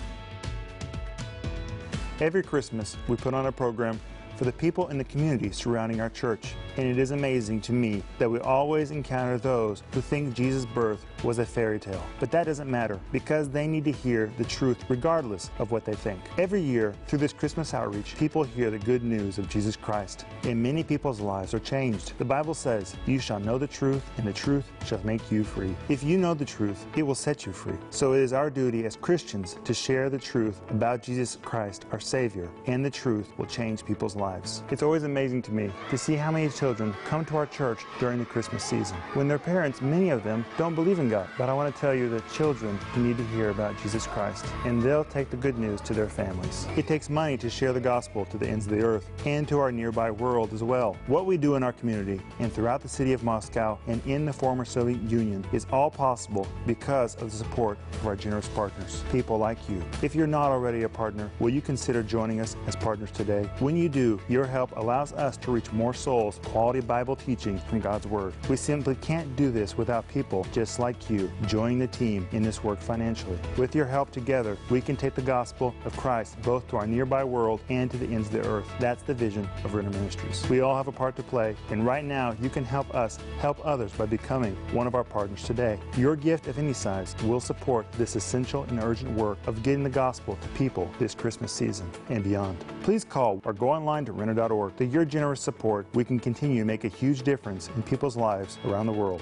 Every 2.19 2.43
Christmas, 2.43 2.97
we 3.07 3.15
put 3.15 3.33
on 3.33 3.45
a 3.45 3.51
program 3.51 3.99
for 4.43 4.51
the 4.51 4.57
people 4.57 4.89
in 4.89 4.97
the 4.97 5.05
community 5.05 5.49
surrounding 5.51 6.01
our 6.01 6.09
church. 6.09 6.55
And 6.75 6.85
it 6.85 6.97
is 6.97 7.11
amazing 7.11 7.61
to 7.61 7.71
me 7.71 8.03
that 8.17 8.29
we 8.29 8.39
always 8.39 8.91
encounter 8.91 9.37
those 9.37 9.83
who 9.93 10.01
think 10.01 10.33
Jesus' 10.33 10.65
birth 10.65 11.05
was 11.23 11.39
a 11.39 11.45
fairy 11.45 11.79
tale. 11.79 12.03
But 12.19 12.31
that 12.31 12.45
doesn't 12.45 12.69
matter 12.69 12.99
because 13.11 13.49
they 13.49 13.67
need 13.67 13.85
to 13.85 13.91
hear 13.91 14.31
the 14.37 14.43
truth 14.43 14.83
regardless 14.89 15.49
of 15.59 15.71
what 15.71 15.85
they 15.85 15.93
think. 15.93 16.19
Every 16.37 16.61
year, 16.61 16.93
through 17.07 17.19
this 17.19 17.33
Christmas 17.33 17.73
outreach, 17.73 18.15
people 18.17 18.43
hear 18.43 18.69
the 18.69 18.79
good 18.79 19.03
news 19.03 19.37
of 19.37 19.49
Jesus 19.49 19.75
Christ, 19.75 20.25
and 20.43 20.61
many 20.61 20.83
people's 20.83 21.19
lives 21.19 21.53
are 21.53 21.59
changed. 21.59 22.13
The 22.17 22.25
Bible 22.25 22.53
says, 22.53 22.95
You 23.05 23.19
shall 23.19 23.39
know 23.39 23.57
the 23.57 23.67
truth, 23.67 24.03
and 24.17 24.27
the 24.27 24.33
truth 24.33 24.69
shall 24.85 25.01
make 25.03 25.31
you 25.31 25.43
free. 25.43 25.75
If 25.89 26.03
you 26.03 26.17
know 26.17 26.33
the 26.33 26.45
truth, 26.45 26.85
it 26.95 27.03
will 27.03 27.15
set 27.15 27.45
you 27.45 27.53
free. 27.53 27.77
So 27.89 28.13
it 28.13 28.19
is 28.19 28.33
our 28.33 28.49
duty 28.49 28.85
as 28.85 28.95
Christians 28.95 29.57
to 29.63 29.73
share 29.73 30.09
the 30.09 30.19
truth 30.19 30.61
about 30.69 31.03
Jesus 31.03 31.37
Christ, 31.41 31.85
our 31.91 31.99
Savior, 31.99 32.49
and 32.67 32.83
the 32.83 32.89
truth 32.89 33.31
will 33.37 33.45
change 33.45 33.85
people's 33.85 34.15
lives. 34.15 34.63
It's 34.71 34.83
always 34.83 35.03
amazing 35.03 35.41
to 35.43 35.51
me 35.51 35.71
to 35.89 35.97
see 35.97 36.15
how 36.15 36.31
many 36.31 36.49
children 36.49 36.93
come 37.05 37.25
to 37.25 37.37
our 37.37 37.45
church 37.45 37.79
during 37.99 38.19
the 38.19 38.25
Christmas 38.25 38.63
season 38.63 38.97
when 39.13 39.27
their 39.27 39.39
parents, 39.39 39.81
many 39.81 40.09
of 40.09 40.23
them, 40.23 40.45
don't 40.57 40.75
believe 40.75 40.99
in 40.99 41.09
God 41.09 41.12
up. 41.13 41.27
But 41.37 41.49
I 41.49 41.53
want 41.53 41.73
to 41.73 41.79
tell 41.81 41.93
you 41.93 42.09
that 42.09 42.27
children 42.31 42.77
need 42.95 43.17
to 43.17 43.23
hear 43.27 43.49
about 43.49 43.77
Jesus 43.81 44.07
Christ, 44.07 44.45
and 44.65 44.81
they'll 44.81 45.03
take 45.03 45.29
the 45.29 45.37
good 45.37 45.57
news 45.57 45.81
to 45.81 45.93
their 45.93 46.09
families. 46.09 46.67
It 46.75 46.87
takes 46.87 47.09
money 47.09 47.37
to 47.37 47.49
share 47.49 47.73
the 47.73 47.79
gospel 47.79 48.25
to 48.25 48.37
the 48.37 48.47
ends 48.47 48.65
of 48.65 48.71
the 48.71 48.83
earth 48.83 49.09
and 49.25 49.47
to 49.47 49.59
our 49.59 49.71
nearby 49.71 50.11
world 50.11 50.53
as 50.53 50.63
well. 50.63 50.97
What 51.07 51.25
we 51.25 51.37
do 51.37 51.55
in 51.55 51.63
our 51.63 51.73
community 51.73 52.21
and 52.39 52.51
throughout 52.51 52.81
the 52.81 52.89
city 52.89 53.13
of 53.13 53.23
Moscow 53.23 53.77
and 53.87 54.05
in 54.05 54.25
the 54.25 54.33
former 54.33 54.65
Soviet 54.65 55.01
Union 55.03 55.45
is 55.51 55.65
all 55.71 55.89
possible 55.89 56.47
because 56.65 57.15
of 57.15 57.31
the 57.31 57.37
support 57.37 57.77
of 57.93 58.07
our 58.07 58.15
generous 58.15 58.47
partners, 58.49 59.03
people 59.11 59.37
like 59.37 59.57
you. 59.69 59.83
If 60.01 60.15
you're 60.15 60.27
not 60.27 60.51
already 60.51 60.83
a 60.83 60.89
partner, 60.89 61.29
will 61.39 61.49
you 61.49 61.61
consider 61.61 62.03
joining 62.03 62.39
us 62.39 62.55
as 62.67 62.75
partners 62.75 63.11
today? 63.11 63.49
When 63.59 63.75
you 63.77 63.89
do, 63.89 64.19
your 64.27 64.45
help 64.45 64.75
allows 64.77 65.13
us 65.13 65.37
to 65.37 65.51
reach 65.51 65.71
more 65.71 65.93
souls, 65.93 66.39
quality 66.45 66.81
Bible 66.81 67.15
teaching 67.15 67.59
from 67.59 67.79
God's 67.79 68.07
Word. 68.07 68.33
We 68.49 68.55
simply 68.55 68.95
can't 68.95 69.35
do 69.35 69.51
this 69.51 69.77
without 69.77 70.07
people 70.07 70.45
just 70.51 70.79
like 70.79 70.99
you 71.09 71.31
join 71.47 71.79
the 71.79 71.87
team 71.87 72.27
in 72.31 72.43
this 72.43 72.63
work 72.63 72.79
financially. 72.79 73.37
With 73.57 73.75
your 73.75 73.85
help 73.85 74.11
together, 74.11 74.57
we 74.69 74.81
can 74.81 74.95
take 74.95 75.15
the 75.15 75.21
gospel 75.21 75.73
of 75.85 75.95
Christ 75.97 76.41
both 76.41 76.67
to 76.69 76.77
our 76.77 76.87
nearby 76.87 77.23
world 77.23 77.61
and 77.69 77.89
to 77.91 77.97
the 77.97 78.05
ends 78.07 78.27
of 78.27 78.33
the 78.33 78.47
earth. 78.47 78.67
That's 78.79 79.03
the 79.03 79.13
vision 79.13 79.49
of 79.63 79.73
Renner 79.73 79.89
Ministries. 79.91 80.47
We 80.49 80.61
all 80.61 80.75
have 80.75 80.87
a 80.87 80.91
part 80.91 81.15
to 81.17 81.23
play, 81.23 81.55
and 81.69 81.85
right 81.85 82.03
now 82.05 82.35
you 82.41 82.49
can 82.49 82.63
help 82.63 82.93
us 82.93 83.19
help 83.39 83.63
others 83.65 83.91
by 83.93 84.05
becoming 84.05 84.55
one 84.71 84.87
of 84.87 84.95
our 84.95 85.03
partners 85.03 85.43
today. 85.43 85.79
Your 85.97 86.15
gift 86.15 86.47
of 86.47 86.57
any 86.57 86.73
size 86.73 87.15
will 87.23 87.39
support 87.39 87.91
this 87.93 88.15
essential 88.15 88.63
and 88.63 88.79
urgent 88.83 89.11
work 89.11 89.37
of 89.47 89.63
getting 89.63 89.83
the 89.83 89.89
gospel 89.89 90.37
to 90.41 90.47
people 90.49 90.89
this 90.99 91.15
Christmas 91.15 91.51
season 91.51 91.89
and 92.09 92.23
beyond. 92.23 92.63
Please 92.83 93.03
call 93.03 93.41
or 93.45 93.53
go 93.53 93.69
online 93.69 94.05
to 94.05 94.11
renner.org. 94.11 94.75
Through 94.75 94.87
your 94.87 95.05
generous 95.05 95.41
support, 95.41 95.87
we 95.93 96.03
can 96.03 96.19
continue 96.19 96.59
to 96.59 96.65
make 96.65 96.83
a 96.83 96.89
huge 96.89 97.23
difference 97.23 97.69
in 97.75 97.83
people's 97.83 98.17
lives 98.17 98.57
around 98.65 98.87
the 98.87 98.93
world. 98.93 99.21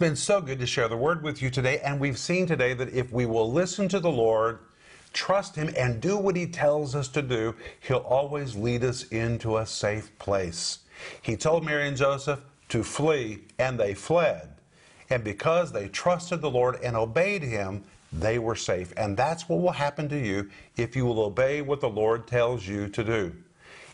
Been 0.00 0.16
so 0.16 0.40
good 0.40 0.58
to 0.58 0.66
share 0.66 0.88
the 0.88 0.96
word 0.96 1.22
with 1.22 1.42
you 1.42 1.50
today, 1.50 1.78
and 1.80 2.00
we've 2.00 2.18
seen 2.18 2.46
today 2.46 2.72
that 2.72 2.88
if 2.88 3.12
we 3.12 3.26
will 3.26 3.52
listen 3.52 3.86
to 3.86 4.00
the 4.00 4.10
Lord, 4.10 4.60
trust 5.12 5.56
Him, 5.56 5.72
and 5.76 6.00
do 6.00 6.16
what 6.16 6.36
He 6.36 6.46
tells 6.46 6.94
us 6.94 7.06
to 7.08 7.20
do, 7.20 7.54
He'll 7.80 7.98
always 7.98 8.56
lead 8.56 8.82
us 8.82 9.04
into 9.08 9.58
a 9.58 9.66
safe 9.66 10.18
place. 10.18 10.78
He 11.20 11.36
told 11.36 11.66
Mary 11.66 11.86
and 11.86 11.98
Joseph 11.98 12.40
to 12.70 12.82
flee, 12.82 13.40
and 13.58 13.78
they 13.78 13.92
fled. 13.92 14.48
And 15.10 15.22
because 15.22 15.70
they 15.70 15.88
trusted 15.88 16.40
the 16.40 16.50
Lord 16.50 16.80
and 16.82 16.96
obeyed 16.96 17.42
Him, 17.42 17.84
they 18.10 18.38
were 18.38 18.56
safe. 18.56 18.94
And 18.96 19.18
that's 19.18 19.50
what 19.50 19.60
will 19.60 19.70
happen 19.70 20.08
to 20.08 20.18
you 20.18 20.48
if 20.78 20.96
you 20.96 21.04
will 21.04 21.20
obey 21.20 21.60
what 21.60 21.82
the 21.82 21.90
Lord 21.90 22.26
tells 22.26 22.66
you 22.66 22.88
to 22.88 23.04
do. 23.04 23.36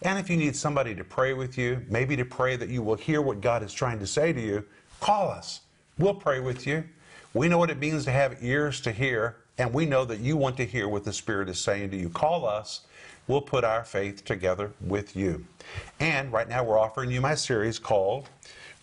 And 0.02 0.20
if 0.20 0.30
you 0.30 0.36
need 0.36 0.54
somebody 0.54 0.94
to 0.94 1.02
pray 1.02 1.32
with 1.32 1.58
you, 1.58 1.84
maybe 1.88 2.14
to 2.14 2.24
pray 2.24 2.54
that 2.54 2.68
you 2.68 2.82
will 2.82 2.94
hear 2.94 3.20
what 3.20 3.40
God 3.40 3.64
is 3.64 3.72
trying 3.72 3.98
to 3.98 4.06
say 4.06 4.32
to 4.32 4.40
you, 4.40 4.64
call 5.00 5.30
us. 5.30 5.62
We'll 5.98 6.14
pray 6.14 6.40
with 6.40 6.66
you. 6.66 6.84
We 7.32 7.48
know 7.48 7.56
what 7.56 7.70
it 7.70 7.78
means 7.78 8.04
to 8.04 8.10
have 8.10 8.42
ears 8.42 8.82
to 8.82 8.92
hear, 8.92 9.36
and 9.56 9.72
we 9.72 9.86
know 9.86 10.04
that 10.04 10.20
you 10.20 10.36
want 10.36 10.58
to 10.58 10.66
hear 10.66 10.88
what 10.88 11.04
the 11.04 11.12
Spirit 11.12 11.48
is 11.48 11.58
saying 11.58 11.90
to 11.92 11.96
you. 11.96 12.10
Call 12.10 12.44
us. 12.46 12.82
We'll 13.28 13.40
put 13.40 13.64
our 13.64 13.82
faith 13.82 14.22
together 14.22 14.72
with 14.82 15.16
you. 15.16 15.46
And 15.98 16.30
right 16.30 16.50
now, 16.50 16.64
we're 16.64 16.78
offering 16.78 17.10
you 17.10 17.22
my 17.22 17.34
series 17.34 17.78
called 17.78 18.28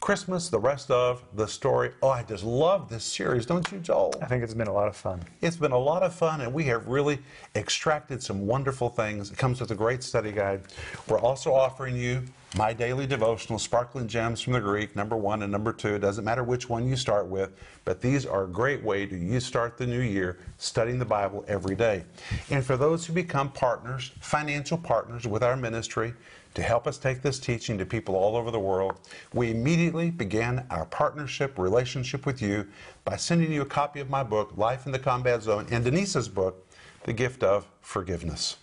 Christmas, 0.04 0.50
the 0.50 0.60
rest 0.60 0.92
of 0.92 1.24
the 1.34 1.48
story. 1.48 1.92
Oh, 2.02 2.10
I 2.10 2.24
just 2.24 2.44
love 2.44 2.90
this 2.90 3.06
series, 3.06 3.46
don't 3.46 3.72
you, 3.72 3.80
Joel? 3.80 4.14
I 4.22 4.26
think 4.26 4.44
it's 4.44 4.54
been 4.54 4.68
a 4.68 4.74
lot 4.74 4.90
of 4.90 4.98
fun. 4.98 5.24
It's 5.42 5.56
been 5.56 5.72
a 5.72 5.78
lot 5.78 6.04
of 6.04 6.14
fun, 6.14 6.42
and 6.42 6.54
we 6.54 6.66
have 6.66 6.88
really 6.88 7.20
extracted 7.56 8.22
some 8.22 8.46
wonderful 8.46 8.90
things. 8.90 9.32
It 9.32 9.38
comes 9.38 9.62
with 9.62 9.72
a 9.72 9.76
great 9.76 10.04
study 10.04 10.34
guide. 10.34 10.64
We're 11.08 11.22
also 11.22 11.54
offering 11.54 11.96
you 11.96 12.22
my 12.58 12.74
daily 12.74 13.08
devotional, 13.08 13.58
Sparkling 13.58 14.10
Gems 14.10 14.42
from 14.42 14.52
the 14.52 14.60
Greek, 14.60 14.94
number 14.94 15.16
one 15.16 15.42
and 15.42 15.52
number 15.52 15.72
two. 15.72 15.96
It 15.96 16.00
doesn't 16.00 16.26
matter 16.26 16.44
which 16.44 16.68
one 16.68 16.86
you 16.86 16.98
start 16.98 17.28
with, 17.28 17.52
but 17.86 18.02
these 18.02 18.26
are 18.26 18.44
a 18.44 18.48
great 18.48 18.84
way 18.84 19.06
to 19.06 19.18
you 19.18 19.40
start 19.40 19.78
the 19.78 19.88
new 19.88 20.02
year 20.02 20.38
studying 20.58 21.00
the 21.00 21.06
Bible 21.06 21.46
every 21.48 21.76
day. 21.76 22.04
And 22.50 22.64
for 22.64 22.76
those 22.76 23.06
who 23.06 23.14
become 23.14 23.54
partners, 23.54 24.12
financial 24.20 24.78
partners 24.78 25.26
with 25.26 25.44
our 25.44 25.56
ministry, 25.56 26.14
to 26.54 26.62
help 26.62 26.88
us 26.88 26.98
take 26.98 27.22
this 27.22 27.40
teaching 27.40 27.78
to 27.78 27.86
people 27.86 28.16
all 28.16 28.36
over 28.36 28.52
the 28.52 28.60
world, 28.60 29.00
we 29.34 29.52
immediately 29.52 30.12
began 30.12 30.66
our 30.70 30.86
partnership 30.86 31.58
relationship 31.58 32.26
with 32.26 32.42
you 32.42 32.68
by 33.06 33.16
sending 33.16 33.52
you 33.52 33.62
a 33.62 33.66
copy 33.66 34.00
of 34.00 34.10
my 34.10 34.24
book, 34.24 34.56
Life 34.58 34.86
in 34.86 34.92
the 34.92 35.00
Combat 35.00 35.42
Zone, 35.42 35.68
and 35.72 35.84
Denise's 35.84 36.30
book, 36.30 36.66
The 37.04 37.14
Gift 37.14 37.44
of 37.44 37.68
Forgiveness. 37.82 38.58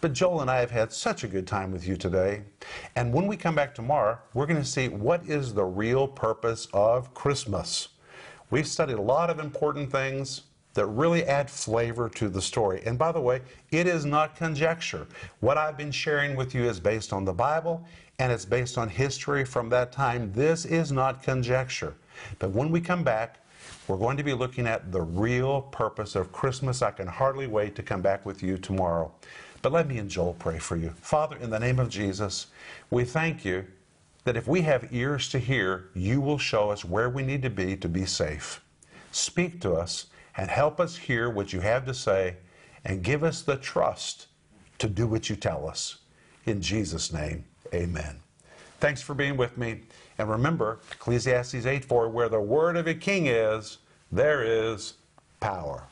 But 0.00 0.12
Joel 0.12 0.40
and 0.40 0.50
I 0.50 0.60
have 0.60 0.70
had 0.70 0.92
such 0.92 1.24
a 1.24 1.28
good 1.28 1.46
time 1.46 1.72
with 1.72 1.86
you 1.86 1.96
today. 1.96 2.42
And 2.96 3.12
when 3.12 3.26
we 3.26 3.36
come 3.36 3.54
back 3.54 3.74
tomorrow, 3.74 4.18
we're 4.32 4.46
going 4.46 4.60
to 4.60 4.66
see 4.66 4.88
what 4.88 5.24
is 5.26 5.52
the 5.52 5.64
real 5.64 6.08
purpose 6.08 6.68
of 6.72 7.12
Christmas. 7.12 7.88
We've 8.50 8.66
studied 8.66 8.96
a 8.96 9.02
lot 9.02 9.30
of 9.30 9.38
important 9.38 9.92
things 9.92 10.42
that 10.74 10.86
really 10.86 11.24
add 11.24 11.50
flavor 11.50 12.08
to 12.08 12.28
the 12.28 12.40
story. 12.40 12.82
And 12.86 12.98
by 12.98 13.12
the 13.12 13.20
way, 13.20 13.40
it 13.70 13.86
is 13.86 14.04
not 14.04 14.36
conjecture. 14.36 15.06
What 15.40 15.58
I've 15.58 15.76
been 15.76 15.90
sharing 15.90 16.36
with 16.36 16.54
you 16.54 16.64
is 16.64 16.78
based 16.78 17.12
on 17.12 17.24
the 17.24 17.32
Bible 17.32 17.84
and 18.18 18.30
it's 18.30 18.44
based 18.44 18.78
on 18.78 18.88
history 18.88 19.44
from 19.44 19.68
that 19.70 19.92
time. 19.92 20.32
This 20.32 20.64
is 20.64 20.92
not 20.92 21.22
conjecture. 21.22 21.94
But 22.38 22.50
when 22.50 22.70
we 22.70 22.80
come 22.80 23.02
back, 23.02 23.40
we're 23.88 23.96
going 23.96 24.16
to 24.18 24.22
be 24.22 24.34
looking 24.34 24.66
at 24.66 24.92
the 24.92 25.00
real 25.00 25.62
purpose 25.62 26.14
of 26.14 26.30
Christmas. 26.30 26.82
I 26.82 26.90
can 26.90 27.06
hardly 27.06 27.46
wait 27.46 27.74
to 27.76 27.82
come 27.82 28.02
back 28.02 28.24
with 28.24 28.42
you 28.42 28.58
tomorrow. 28.58 29.10
But 29.62 29.72
let 29.72 29.88
me 29.88 29.98
and 29.98 30.08
Joel 30.08 30.34
pray 30.38 30.58
for 30.58 30.76
you. 30.76 30.90
Father, 31.00 31.36
in 31.36 31.50
the 31.50 31.58
name 31.58 31.78
of 31.78 31.88
Jesus, 31.88 32.46
we 32.90 33.04
thank 33.04 33.44
you 33.44 33.66
that 34.24 34.36
if 34.36 34.46
we 34.46 34.62
have 34.62 34.92
ears 34.92 35.28
to 35.30 35.38
hear, 35.38 35.88
you 35.94 36.20
will 36.20 36.38
show 36.38 36.70
us 36.70 36.84
where 36.84 37.08
we 37.08 37.22
need 37.22 37.42
to 37.42 37.50
be 37.50 37.76
to 37.76 37.88
be 37.88 38.04
safe. 38.04 38.62
Speak 39.12 39.60
to 39.62 39.74
us 39.74 40.06
and 40.36 40.50
help 40.50 40.80
us 40.80 40.96
hear 40.96 41.30
what 41.30 41.52
you 41.52 41.60
have 41.60 41.86
to 41.86 41.94
say 41.94 42.36
and 42.84 43.02
give 43.02 43.22
us 43.22 43.42
the 43.42 43.56
trust 43.56 44.26
to 44.78 44.88
do 44.88 45.06
what 45.06 45.28
you 45.28 45.36
tell 45.36 45.68
us. 45.68 45.98
In 46.46 46.60
Jesus' 46.62 47.12
name, 47.12 47.44
amen. 47.74 48.16
Thanks 48.78 49.02
for 49.02 49.14
being 49.14 49.36
with 49.36 49.58
me. 49.58 49.80
And 50.18 50.28
remember, 50.30 50.80
Ecclesiastes 50.92 51.66
8 51.66 51.84
4, 51.84 52.08
where 52.08 52.28
the 52.28 52.40
word 52.40 52.76
of 52.76 52.86
a 52.86 52.94
king 52.94 53.26
is, 53.26 53.78
there 54.10 54.42
is 54.42 54.94
power. 55.38 55.86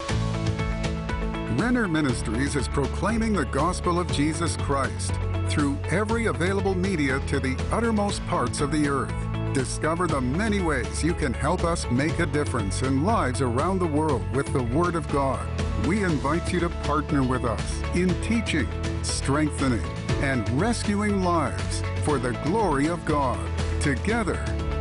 Renner 1.57 1.89
Ministries 1.89 2.57
is 2.57 2.69
proclaiming 2.69 3.33
the 3.33 3.45
gospel 3.47 3.99
of 3.99 4.11
Jesus 4.13 4.57
Christ 4.59 5.13
through 5.49 5.79
every 5.91 6.27
available 6.27 6.75
media 6.75 7.21
to 7.27 7.41
the 7.41 7.57
uttermost 7.73 8.25
parts 8.27 8.61
of 8.61 8.71
the 8.71 8.89
earth. 8.89 9.28
Discover 9.59 10.07
the 10.07 10.21
many 10.21 10.61
ways 10.61 11.03
you 11.03 11.13
can 11.13 11.35
help 11.35 11.65
us 11.65 11.85
make 11.91 12.21
a 12.21 12.27
difference 12.27 12.83
in 12.83 13.03
lives 13.03 13.41
around 13.41 13.81
the 13.81 13.89
world 13.89 14.23
with 14.33 14.47
the 14.53 14.63
Word 14.63 14.95
of 14.95 15.09
God. 15.09 15.45
We 15.85 16.05
invite 16.05 16.53
you 16.53 16.61
to 16.61 16.69
partner 16.69 17.25
with 17.25 17.45
us 17.45 17.83
in 17.93 18.09
teaching, 18.23 18.69
strengthening, 19.03 19.85
and 20.23 20.49
rescuing 20.51 21.25
lives 21.25 21.83
for 22.05 22.21
the 22.21 22.35
glory 22.45 22.87
of 22.87 23.05
God. 23.05 23.37
Together, 23.81 24.39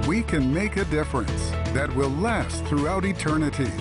we 0.07 0.21
can 0.21 0.53
make 0.53 0.77
a 0.77 0.85
difference 0.85 1.49
that 1.73 1.91
will 1.95 2.11
last 2.11 2.63
throughout 2.65 3.03
eternity. 3.03 3.71